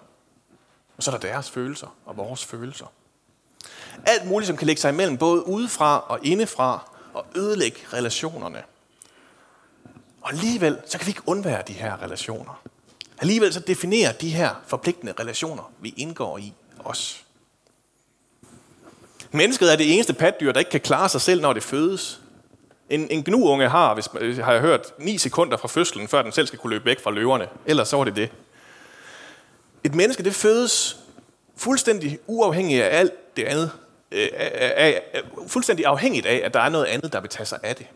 Og 0.97 1.03
så 1.03 1.11
er 1.11 1.17
der 1.17 1.27
deres 1.27 1.49
følelser 1.49 1.95
og 2.05 2.17
vores 2.17 2.45
følelser. 2.45 2.85
Alt 4.05 4.25
muligt, 4.25 4.47
som 4.47 4.57
kan 4.57 4.67
lægge 4.67 4.81
sig 4.81 4.89
imellem, 4.89 5.17
både 5.17 5.47
udefra 5.47 5.99
og 6.07 6.19
indefra, 6.23 6.91
og 7.13 7.25
ødelægge 7.35 7.79
relationerne. 7.93 8.63
Og 10.21 10.31
alligevel, 10.31 10.77
så 10.85 10.97
kan 10.97 11.07
vi 11.07 11.09
ikke 11.09 11.21
undvære 11.25 11.63
de 11.67 11.73
her 11.73 12.01
relationer. 12.03 12.61
Alligevel 13.17 13.53
så 13.53 13.59
definerer 13.59 14.11
de 14.11 14.29
her 14.29 14.61
forpligtende 14.67 15.13
relationer, 15.19 15.71
vi 15.79 15.93
indgår 15.97 16.37
i 16.37 16.53
os. 16.79 17.25
Mennesket 19.31 19.71
er 19.71 19.75
det 19.75 19.93
eneste 19.93 20.13
patdyr, 20.13 20.51
der 20.51 20.59
ikke 20.59 20.71
kan 20.71 20.81
klare 20.81 21.09
sig 21.09 21.21
selv, 21.21 21.41
når 21.41 21.53
det 21.53 21.63
fødes. 21.63 22.21
En, 22.89 23.07
en 23.11 23.23
gnuunge 23.23 23.69
har, 23.69 23.93
hvis, 23.93 24.05
har 24.37 24.51
jeg 24.51 24.61
hørt, 24.61 24.93
9 24.99 25.17
sekunder 25.17 25.57
fra 25.57 25.67
fødslen, 25.67 26.07
før 26.07 26.21
den 26.21 26.31
selv 26.31 26.47
skal 26.47 26.59
kunne 26.59 26.73
løbe 26.73 26.85
væk 26.85 27.03
fra 27.03 27.11
løverne. 27.11 27.47
Ellers 27.65 27.87
så 27.87 27.97
var 27.97 28.03
det 28.03 28.15
det. 28.15 28.29
Et 29.85 29.95
menneske, 29.95 30.23
det 30.23 30.35
fødes 30.35 30.97
fuldstændig 31.55 32.19
uafhængigt 32.27 32.83
af 32.83 32.99
alt 32.99 33.37
det 33.37 33.43
andet. 33.43 33.71
Øh, 34.11 34.29
af, 34.33 34.73
af, 34.75 35.01
af, 35.13 35.21
fuldstændig 35.47 35.85
afhængigt 35.85 36.25
af, 36.25 36.41
at 36.45 36.53
der 36.53 36.59
er 36.59 36.69
noget 36.69 36.85
andet, 36.85 37.13
der 37.13 37.21
vil 37.21 37.29
tage 37.29 37.45
sig 37.45 37.59
af 37.63 37.75
det. 37.75 37.87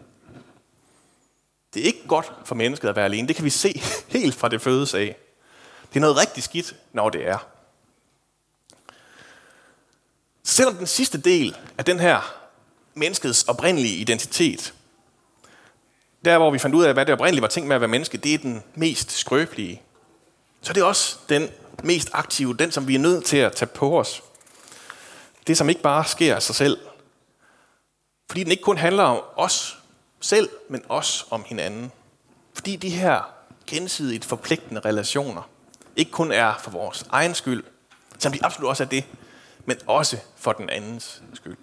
Det 1.73 1.81
er 1.81 1.85
ikke 1.85 2.07
godt 2.07 2.31
for 2.45 2.55
mennesket 2.55 2.89
at 2.89 2.95
være 2.95 3.05
alene. 3.05 3.27
Det 3.27 3.35
kan 3.35 3.45
vi 3.45 3.49
se 3.49 3.81
helt 4.17 4.35
fra 4.35 4.49
det 4.49 4.61
fødes 4.61 4.93
af. 4.93 5.15
Det 5.89 5.95
er 5.95 5.99
noget 5.99 6.17
rigtig 6.17 6.43
skidt, 6.43 6.75
når 6.93 7.09
det 7.09 7.27
er. 7.27 7.47
Selvom 10.43 10.75
den 10.75 10.87
sidste 10.87 11.17
del 11.17 11.57
af 11.77 11.85
den 11.85 11.99
her 11.99 12.35
menneskets 12.93 13.43
oprindelige 13.43 13.95
identitet, 13.95 14.73
der 16.25 16.37
hvor 16.37 16.51
vi 16.51 16.59
fandt 16.59 16.75
ud 16.75 16.83
af, 16.83 16.93
hvad 16.93 17.05
det 17.05 17.13
oprindeligt 17.13 17.41
var 17.41 17.47
tænkt 17.47 17.67
med 17.67 17.75
at 17.75 17.81
være 17.81 17.87
menneske, 17.87 18.17
det 18.17 18.33
er 18.33 18.37
den 18.37 18.63
mest 18.75 19.11
skrøbelige. 19.11 19.81
Så 20.61 20.73
det 20.73 20.81
er 20.81 20.85
også 20.85 21.17
den 21.29 21.49
mest 21.83 22.09
aktive, 22.13 22.57
den 22.57 22.71
som 22.71 22.87
vi 22.87 22.95
er 22.95 22.99
nødt 22.99 23.25
til 23.25 23.37
at 23.37 23.55
tage 23.55 23.69
på 23.69 23.99
os. 23.99 24.23
Det 25.47 25.57
som 25.57 25.69
ikke 25.69 25.81
bare 25.81 26.05
sker 26.05 26.35
af 26.35 26.43
sig 26.43 26.55
selv. 26.55 26.77
Fordi 28.29 28.43
den 28.43 28.51
ikke 28.51 28.63
kun 28.63 28.77
handler 28.77 29.03
om 29.03 29.23
os 29.35 29.77
selv, 30.19 30.49
men 30.69 30.83
også 30.89 31.25
om 31.29 31.43
hinanden. 31.47 31.91
Fordi 32.53 32.75
de 32.75 32.89
her 32.89 33.33
gensidigt 33.67 34.25
forpligtende 34.25 34.81
relationer 34.81 35.49
ikke 35.95 36.11
kun 36.11 36.31
er 36.31 36.53
for 36.59 36.71
vores 36.71 37.05
egen 37.09 37.35
skyld, 37.35 37.63
som 38.19 38.31
de 38.31 38.45
absolut 38.45 38.69
også 38.69 38.83
er 38.83 38.87
det, 38.87 39.03
men 39.65 39.77
også 39.87 40.17
for 40.37 40.53
den 40.53 40.69
andens 40.69 41.21
skyld. 41.33 41.57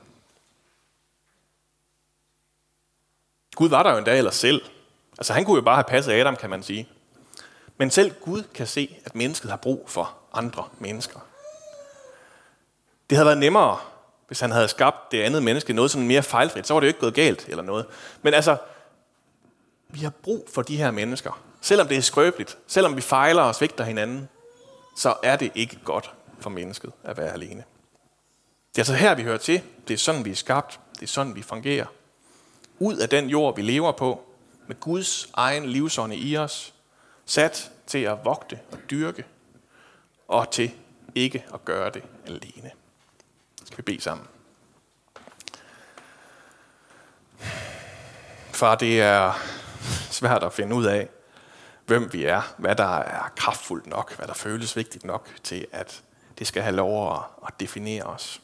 Gud 3.55 3.69
var 3.69 3.83
der 3.83 3.91
jo 3.91 3.99
endda 3.99 4.17
ellers 4.17 4.37
selv. 4.37 4.63
Altså 5.19 5.33
han 5.33 5.45
kunne 5.45 5.57
jo 5.57 5.63
bare 5.63 5.77
have 5.77 5.85
passet 5.85 6.13
Adam, 6.13 6.37
kan 6.37 6.51
man 6.51 6.63
sige. 6.63 6.89
Men 7.79 7.91
selv 7.91 8.15
Gud 8.21 8.43
kan 8.55 8.67
se, 8.67 8.97
at 9.05 9.15
mennesket 9.15 9.51
har 9.51 9.57
brug 9.57 9.85
for 9.87 10.15
andre 10.33 10.65
mennesker. 10.79 11.21
Det 13.11 13.19
havde 13.19 13.27
været 13.27 13.39
nemmere, 13.39 13.79
hvis 14.27 14.41
han 14.41 14.51
havde 14.51 14.69
skabt 14.69 15.13
det 15.13 15.23
andet 15.23 15.43
menneske 15.43 15.73
noget 15.73 15.91
sådan 15.91 16.07
mere 16.07 16.23
fejlfrit. 16.23 16.67
Så 16.67 16.75
var 16.75 16.81
det 16.81 16.87
jo 16.87 16.89
ikke 16.89 17.01
gået 17.01 17.15
galt 17.15 17.49
eller 17.49 17.63
noget. 17.63 17.87
Men 18.23 18.35
altså, 18.35 18.57
vi 19.89 20.01
har 20.01 20.11
brug 20.11 20.49
for 20.55 20.63
de 20.63 20.77
her 20.77 20.91
mennesker. 20.91 21.43
Selvom 21.61 21.89
det 21.89 21.97
er 21.97 22.03
skrøbeligt, 22.03 22.59
selvom 22.67 22.97
vi 22.97 23.01
fejler 23.01 23.43
og 23.43 23.55
svigter 23.55 23.85
hinanden, 23.85 24.29
så 24.97 25.15
er 25.23 25.37
det 25.37 25.53
ikke 25.55 25.79
godt 25.85 26.15
for 26.41 26.51
mennesket 26.51 26.93
at 27.05 27.17
være 27.17 27.33
alene. 27.33 27.65
Det 28.71 28.79
er 28.79 28.81
altså 28.81 28.95
her, 28.95 29.15
vi 29.15 29.23
hører 29.23 29.39
til. 29.39 29.63
Det 29.89 29.95
er 29.95 29.99
sådan, 29.99 30.25
vi 30.25 30.31
er 30.31 30.35
skabt. 30.35 30.81
Det 30.95 31.03
er 31.03 31.07
sådan, 31.07 31.35
vi 31.35 31.43
fungerer. 31.43 31.87
Ud 32.79 32.97
af 32.97 33.09
den 33.09 33.31
jord, 33.31 33.57
vi 33.57 33.63
lever 33.63 33.93
på, 33.93 34.23
med 34.67 34.81
Guds 34.81 35.29
egen 35.35 35.67
livsånde 35.67 36.17
i 36.17 36.37
os, 36.37 36.75
sat 37.27 37.71
til 37.87 37.99
at 37.99 38.19
vogte 38.25 38.61
og 38.73 38.79
dyrke, 38.91 39.25
og 40.29 40.51
til 40.51 40.75
ikke 41.15 41.45
at 41.55 41.65
gøre 41.65 41.91
det 41.91 42.03
alene. 42.27 42.71
Skal 43.65 43.77
vi 43.77 43.83
bede 43.83 44.01
sammen? 44.01 44.27
Far, 48.53 48.75
det 48.75 49.01
er 49.01 49.33
svært 50.11 50.43
at 50.43 50.53
finde 50.53 50.77
ud 50.77 50.85
af, 50.85 51.09
hvem 51.87 52.13
vi 52.13 52.25
er, 52.25 52.55
hvad 52.59 52.75
der 52.75 52.97
er 52.99 53.33
kraftfuldt 53.37 53.87
nok, 53.87 54.17
hvad 54.17 54.27
der 54.27 54.35
føles 54.35 54.77
vigtigt 54.77 55.05
nok 55.05 55.29
til, 55.43 55.67
at 55.73 56.03
det 56.39 56.47
skal 56.47 56.63
have 56.63 56.77
lov 56.77 57.25
at 57.47 57.61
definere 57.61 58.03
os 58.03 58.41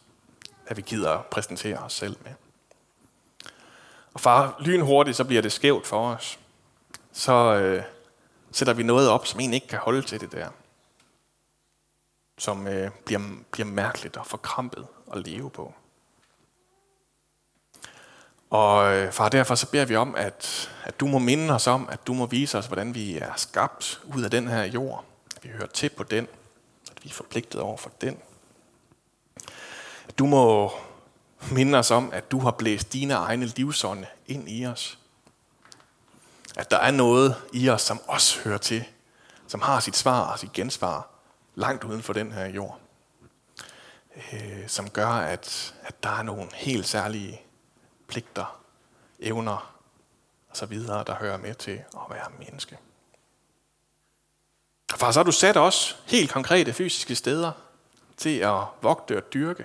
hvad 0.67 0.77
vi 0.77 0.83
gider 0.83 1.11
at 1.11 1.27
præsentere 1.27 1.79
os 1.79 1.93
selv 1.93 2.17
med. 2.25 2.33
Og 4.15 4.21
far, 4.21 4.57
lynhurtigt, 4.61 5.17
så 5.17 5.25
bliver 5.25 5.43
det 5.43 5.53
skævt 5.53 5.87
for 5.87 6.15
os. 6.15 6.39
Så 7.13 7.33
øh, 7.33 7.83
sætter 8.53 8.75
vi 8.75 8.83
noget 8.83 9.09
op, 9.09 9.27
som 9.27 9.41
egentlig 9.41 9.57
ikke 9.57 9.69
kan 9.69 9.79
holde 9.79 10.03
til 10.03 10.21
det 10.21 10.33
der. 10.33 10.49
Som 12.39 12.67
øh, 12.67 12.91
bliver, 13.05 13.21
bliver 13.51 13.67
mærkeligt 13.67 14.17
og 14.17 14.27
forkrampet 14.27 14.87
at 15.13 15.27
leve 15.27 15.51
på. 15.51 15.75
Og 18.51 18.95
øh, 18.95 19.13
far, 19.13 19.29
derfor 19.29 19.55
så 19.55 19.71
beder 19.71 19.85
vi 19.85 19.97
om, 19.97 20.15
at, 20.15 20.71
at 20.85 21.01
du 21.01 21.07
må 21.07 21.19
minde 21.19 21.55
os 21.55 21.67
om, 21.67 21.89
at 21.89 22.07
du 22.07 22.15
må 22.15 22.27
vise 22.27 22.59
os, 22.59 22.67
hvordan 22.67 22.95
vi 22.95 23.19
er 23.19 23.33
skabt 23.37 24.01
ud 24.15 24.23
af 24.23 24.31
den 24.31 24.49
her 24.49 24.65
jord. 24.65 25.05
At 25.37 25.45
vi 25.45 25.49
hører 25.49 25.67
til 25.67 25.89
på 25.89 26.03
den, 26.03 26.29
at 26.91 27.05
vi 27.05 27.09
er 27.09 27.15
forpligtet 27.15 27.61
over 27.61 27.77
for 27.77 27.91
den. 28.01 28.19
At 30.09 30.19
du 30.19 30.27
må 30.27 30.73
minde 31.51 31.79
os 31.79 31.91
om, 31.91 32.11
at 32.13 32.31
du 32.31 32.39
har 32.39 32.51
blæst 32.51 32.93
dine 32.93 33.15
egne 33.15 33.47
livsånde 33.47 34.07
ind 34.27 34.49
i 34.49 34.67
os. 34.67 34.99
At 36.57 36.71
der 36.71 36.77
er 36.77 36.91
noget 36.91 37.37
i 37.53 37.69
os, 37.69 37.83
som 37.83 38.01
også 38.07 38.41
hører 38.41 38.59
til, 38.59 38.85
som 39.47 39.61
har 39.61 39.81
sit 39.81 39.97
svar 39.97 40.33
og 40.33 40.39
sit 40.39 40.53
gensvar 40.53 41.09
langt 41.55 41.85
uden 41.85 42.03
for 42.03 42.13
den 42.13 42.33
her 42.33 42.47
jord. 42.47 42.81
Øh, 44.33 44.69
som 44.69 44.91
gør, 44.91 45.09
at, 45.09 45.75
at 45.83 46.03
der 46.03 46.11
er 46.11 46.23
nogle 46.23 46.49
helt 46.55 46.87
særlige 46.87 47.41
pligter, 48.09 48.61
evner 49.21 49.77
og 50.51 50.57
så 50.57 50.67
videre, 50.67 51.05
der 51.05 51.15
hører 51.15 51.37
med 51.37 51.55
til 51.55 51.83
at 51.95 52.03
være 52.11 52.27
menneske. 52.39 52.79
Far, 54.97 55.13
så 55.13 55.19
har 55.19 55.25
du 55.25 55.33
sat 55.33 55.57
os 55.57 56.03
helt 56.07 56.31
konkrete 56.31 56.73
fysiske 56.73 57.15
steder 57.15 57.53
til 58.17 58.39
at 58.39 58.61
vogte 58.83 59.17
og 59.17 59.33
dyrke. 59.35 59.65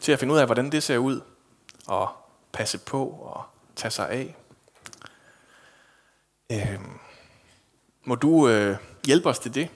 Til 0.00 0.12
at 0.12 0.18
finde 0.18 0.34
ud 0.34 0.38
af, 0.38 0.46
hvordan 0.46 0.72
det 0.72 0.82
ser 0.82 0.98
ud. 0.98 1.20
Og 1.86 2.08
passe 2.52 2.78
på 2.78 3.06
og 3.08 3.44
tage 3.76 3.90
sig 3.90 4.08
af. 4.08 4.36
Øh, 6.52 6.80
må 8.04 8.14
du 8.14 8.48
øh, 8.48 8.76
hjælpe 9.06 9.28
os 9.28 9.38
til 9.38 9.54
det 9.54 9.70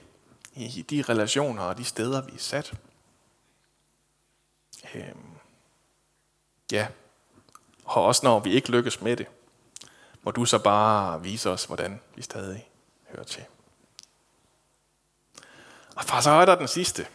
i 0.55 0.85
de 0.89 1.01
relationer 1.01 1.63
og 1.63 1.77
de 1.77 1.83
steder, 1.83 2.21
vi 2.21 2.31
er 2.35 2.39
sat. 2.39 2.73
Øh, 4.95 5.15
ja, 6.71 6.87
og 7.85 8.03
også 8.05 8.21
når 8.25 8.39
vi 8.39 8.51
ikke 8.51 8.71
lykkes 8.71 9.01
med 9.01 9.17
det, 9.17 9.27
må 10.23 10.31
du 10.31 10.45
så 10.45 10.59
bare 10.59 11.21
vise 11.21 11.49
os, 11.49 11.65
hvordan 11.65 12.01
vi 12.15 12.21
stadig 12.21 12.69
hører 13.09 13.23
til. 13.23 13.43
Og 15.95 16.03
far, 16.03 16.21
så 16.21 16.29
er 16.29 16.45
der 16.45 16.55
den 16.55 16.67
sidste. 16.67 17.07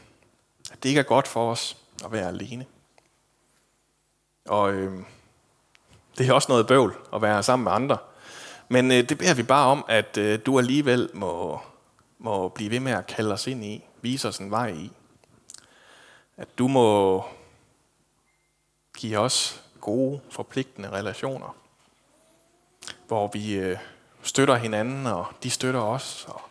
At 0.70 0.82
det 0.82 0.88
ikke 0.88 0.98
er 0.98 1.04
godt 1.04 1.28
for 1.28 1.50
os 1.50 1.76
at 2.04 2.12
være 2.12 2.28
alene. 2.28 2.66
Og 4.44 4.72
øh, 4.72 5.02
det 6.18 6.28
er 6.28 6.32
også 6.32 6.52
noget 6.52 6.66
bøvl 6.66 6.96
at 7.14 7.22
være 7.22 7.42
sammen 7.42 7.64
med 7.64 7.72
andre. 7.72 7.98
Men 8.68 8.90
øh, 8.90 9.08
det 9.08 9.18
beder 9.18 9.34
vi 9.34 9.42
bare 9.42 9.66
om, 9.66 9.84
at 9.88 10.16
øh, 10.16 10.38
du 10.46 10.58
alligevel 10.58 11.10
må, 11.14 11.60
må 12.18 12.48
blive 12.48 12.70
ved 12.70 12.80
med 12.80 12.92
at 12.92 13.06
kalde 13.06 13.32
os 13.32 13.46
ind 13.46 13.64
i, 13.64 13.84
vise 14.02 14.28
os 14.28 14.38
en 14.38 14.50
vej 14.50 14.68
i. 14.68 14.92
At 16.36 16.58
du 16.58 16.68
må 16.68 17.24
give 18.96 19.18
os 19.18 19.62
gode, 19.80 20.20
forpligtende 20.30 20.90
relationer, 20.90 21.56
hvor 23.06 23.28
vi 23.32 23.54
øh, 23.54 23.78
støtter 24.22 24.54
hinanden, 24.54 25.06
og 25.06 25.26
de 25.42 25.50
støtter 25.50 25.80
os, 25.80 26.24
og 26.28 26.42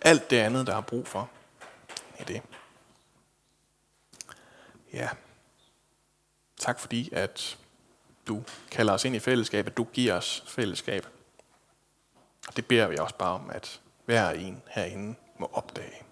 alt 0.00 0.30
det 0.30 0.36
andet, 0.36 0.66
der 0.66 0.76
er 0.76 0.80
brug 0.80 1.06
for 1.06 1.30
i 2.20 2.24
det. 2.24 2.42
Ja. 4.92 5.08
Tak 6.60 6.80
fordi, 6.80 7.08
at 7.12 7.58
du 8.26 8.42
kalder 8.70 8.92
os 8.92 9.04
ind 9.04 9.16
i 9.16 9.18
fællesskab, 9.18 9.66
at 9.66 9.76
du 9.76 9.84
giver 9.84 10.14
os 10.14 10.44
fællesskab. 10.46 11.06
Og 12.48 12.56
det 12.56 12.66
beder 12.66 12.88
vi 12.88 12.96
også 12.98 13.16
bare 13.16 13.34
om, 13.34 13.50
at 13.50 13.80
hver 14.04 14.30
en 14.30 14.62
herinde 14.70 15.14
må 15.38 15.50
opdage. 15.52 16.02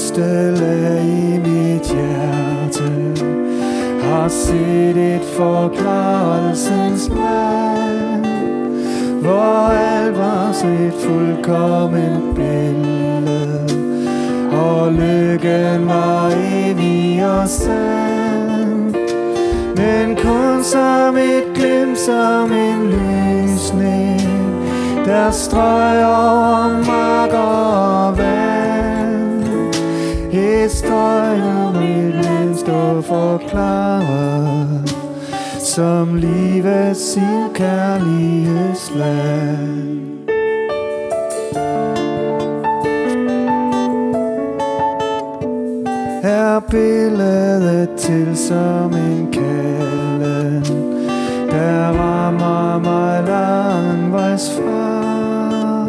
Dybeste 0.00 0.50
lag 0.50 1.04
i 1.04 1.38
mit 1.38 1.82
hjerte. 1.82 2.90
Har 4.02 4.28
set 4.28 4.96
et 4.96 5.24
forklarelsens 5.36 7.08
land, 7.08 8.26
hvor 9.22 9.70
alt 9.70 10.18
var 10.18 10.52
set 10.52 10.92
fuldkommen 10.98 12.34
billede. 12.34 13.66
Og 14.52 14.92
lykken 14.92 15.86
var 15.86 16.30
evig 16.30 17.24
og 17.24 17.48
sand 17.48 18.94
Men 19.76 20.16
kun 20.16 20.64
som 20.64 21.16
et 21.16 21.44
glimt, 21.54 21.98
som 21.98 22.52
en 22.52 22.90
lysning 22.90 24.20
Der 25.06 25.30
strøg 25.30 26.04
over 26.04 26.84
mark 26.86 27.32
og 27.32 28.18
vand. 28.18 28.49
Et 30.64 30.70
strøg 30.70 31.42
om 31.42 31.76
et 31.76 32.12
glimt 32.12 32.58
stod 32.58 33.02
forklaret 33.02 34.96
som 35.58 36.14
livets 36.14 37.12
sin 37.12 37.48
kærlighedsland. 37.54 40.00
Er 46.22 46.60
billedet 46.70 47.88
til 47.96 48.36
som 48.36 48.92
en 48.92 49.32
kalden, 49.32 50.64
der 51.50 51.92
rammer 51.92 52.78
mig 52.78 53.24
langvejs 53.26 54.50
fra. 54.56 55.86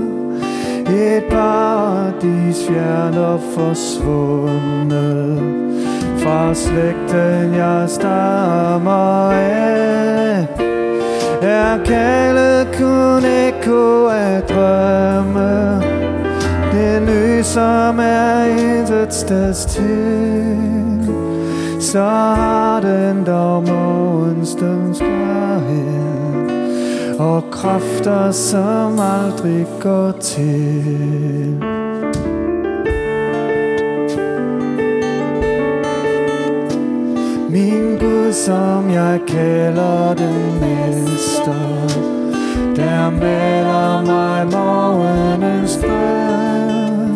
Et 0.94 1.24
barn 1.30 2.11
paradis 2.22 2.68
fjern 2.68 3.18
og 3.18 3.40
forsvundet, 3.56 5.40
fra 6.18 6.54
slægten 6.54 7.54
jeg 7.54 7.90
stammer 7.90 9.32
af 9.32 10.48
Er 11.42 11.78
kaldet 11.86 12.68
kun 12.78 13.26
ekko 13.26 14.08
af 14.08 14.42
drømme. 14.42 15.82
Det 16.72 17.10
ø 17.10 17.44
som 17.44 18.00
er 18.00 18.46
intet 18.46 19.14
steds 19.14 19.58
sted 19.58 19.84
til 19.84 21.14
Så 21.80 22.04
har 22.04 22.80
den 22.80 23.26
dog 23.26 23.64
morgenstunds 23.64 25.00
klarhed 25.00 26.50
Og 27.20 27.44
kræfter, 27.52 28.32
som 28.32 29.00
aldrig 29.00 29.68
går 29.80 30.12
til. 30.12 31.71
Gud, 38.32 38.36
som 38.36 38.90
jeg 38.90 39.20
kalder 39.28 40.14
den 40.14 40.60
mester. 40.60 41.88
Der 42.76 43.10
melder 43.10 44.06
mig 44.06 44.48
morgenens 44.48 45.78
frem. 45.78 47.16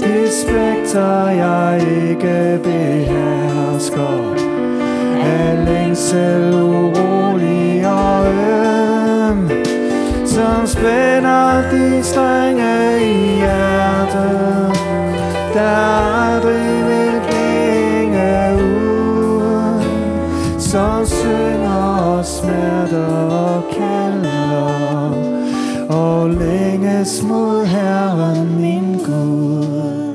Det 0.00 0.32
spekter 0.32 1.28
jeg 1.28 1.86
ikke 2.08 2.60
behersker. 2.62 4.34
Af 5.24 5.64
længsel 5.66 6.54
urolig 6.54 7.86
og 7.86 8.26
øm 8.26 9.50
Som 10.26 10.66
spænder 10.66 11.70
de 11.70 12.02
strenge 12.02 13.00
i 13.00 13.36
hjertet. 13.38 14.72
Der 15.54 16.34
aldrig 16.34 16.73
og 22.24 22.28
smerter 22.28 23.06
og 23.30 23.62
kalder 23.72 25.14
Og 25.88 26.30
længes 26.30 27.22
mod 27.22 27.66
Herren 27.66 28.56
min 28.60 28.98
Gud 29.04 30.14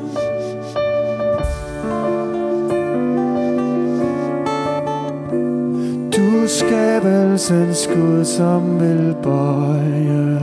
Du 6.12 6.48
skabelsens 6.48 7.88
Gud, 7.88 8.26
som 8.26 8.80
vil 8.80 9.16
bøje 9.24 10.40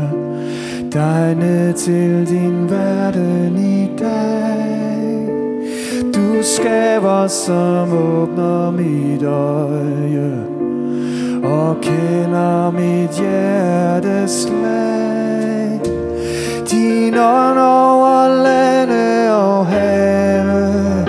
dig 0.92 1.34
ned 1.34 1.72
til 1.72 2.28
din 2.28 2.70
verden 2.70 3.58
i 3.58 3.90
dag. 3.98 5.28
Du 6.14 6.42
skaber, 6.42 7.26
som 7.26 7.92
åbner 7.92 8.70
mit 8.70 9.22
øje 9.22 10.55
og 11.46 11.76
kender 11.82 12.70
mit 12.70 13.10
hjertes 13.10 14.30
slag. 14.30 15.80
Din 16.70 17.14
ånd 17.14 17.58
over 17.58 18.42
lande 18.42 19.32
og 19.32 19.66
have, 19.66 21.04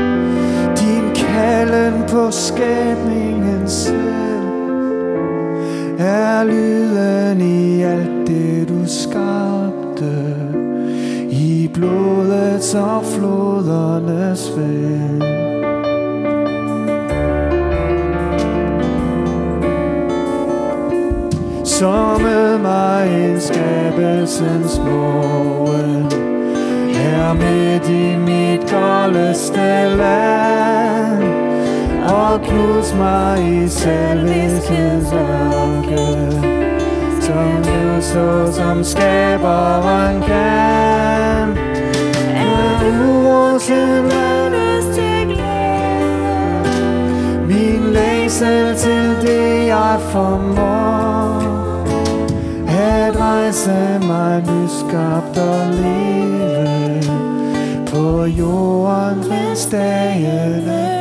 din 0.78 1.10
kalden 1.15 2.04
på 2.08 2.32
skabningen 2.32 3.67
selv, 3.67 3.97
er 6.00 6.43
lyden 6.43 7.41
i 7.41 7.82
alt 7.82 8.28
det 8.28 8.69
du 8.69 8.86
skabte, 8.86 10.36
i 11.30 11.69
blodets 11.73 12.73
og 12.73 13.06
flodernes 13.06 14.52
ven. 14.58 15.37
Med 22.27 22.57
mig 22.57 23.29
en 23.29 23.41
skabelsens 23.41 24.81
morgen 24.85 26.11
Her 26.93 27.33
midt 27.33 27.89
i 27.89 28.17
mit 28.17 28.71
koldeste 28.71 29.95
land 29.97 31.23
Og 32.09 32.41
knus 32.41 32.93
mig 32.93 33.63
i 33.63 33.67
selvhedens 33.67 35.13
ørke 35.13 36.07
Som 37.21 37.63
du 37.63 38.01
så 38.01 38.51
som 38.51 38.83
skaberen 38.83 40.21
kan. 40.21 41.57
Er 42.35 42.79
du 42.81 43.11
urosen 43.11 44.11
Min 47.47 47.93
længsel 47.93 48.75
til 48.75 49.15
det 49.21 49.67
jeg 49.67 49.97
formår. 50.11 51.06
At 53.27 53.33
rejse 53.33 54.07
mig 54.07 54.41
nyskabt 54.41 55.37
og 55.37 55.67
leve 55.73 57.03
På 57.87 58.25
jorden, 58.25 59.17
hvis 59.17 59.65
dagene 59.71 60.96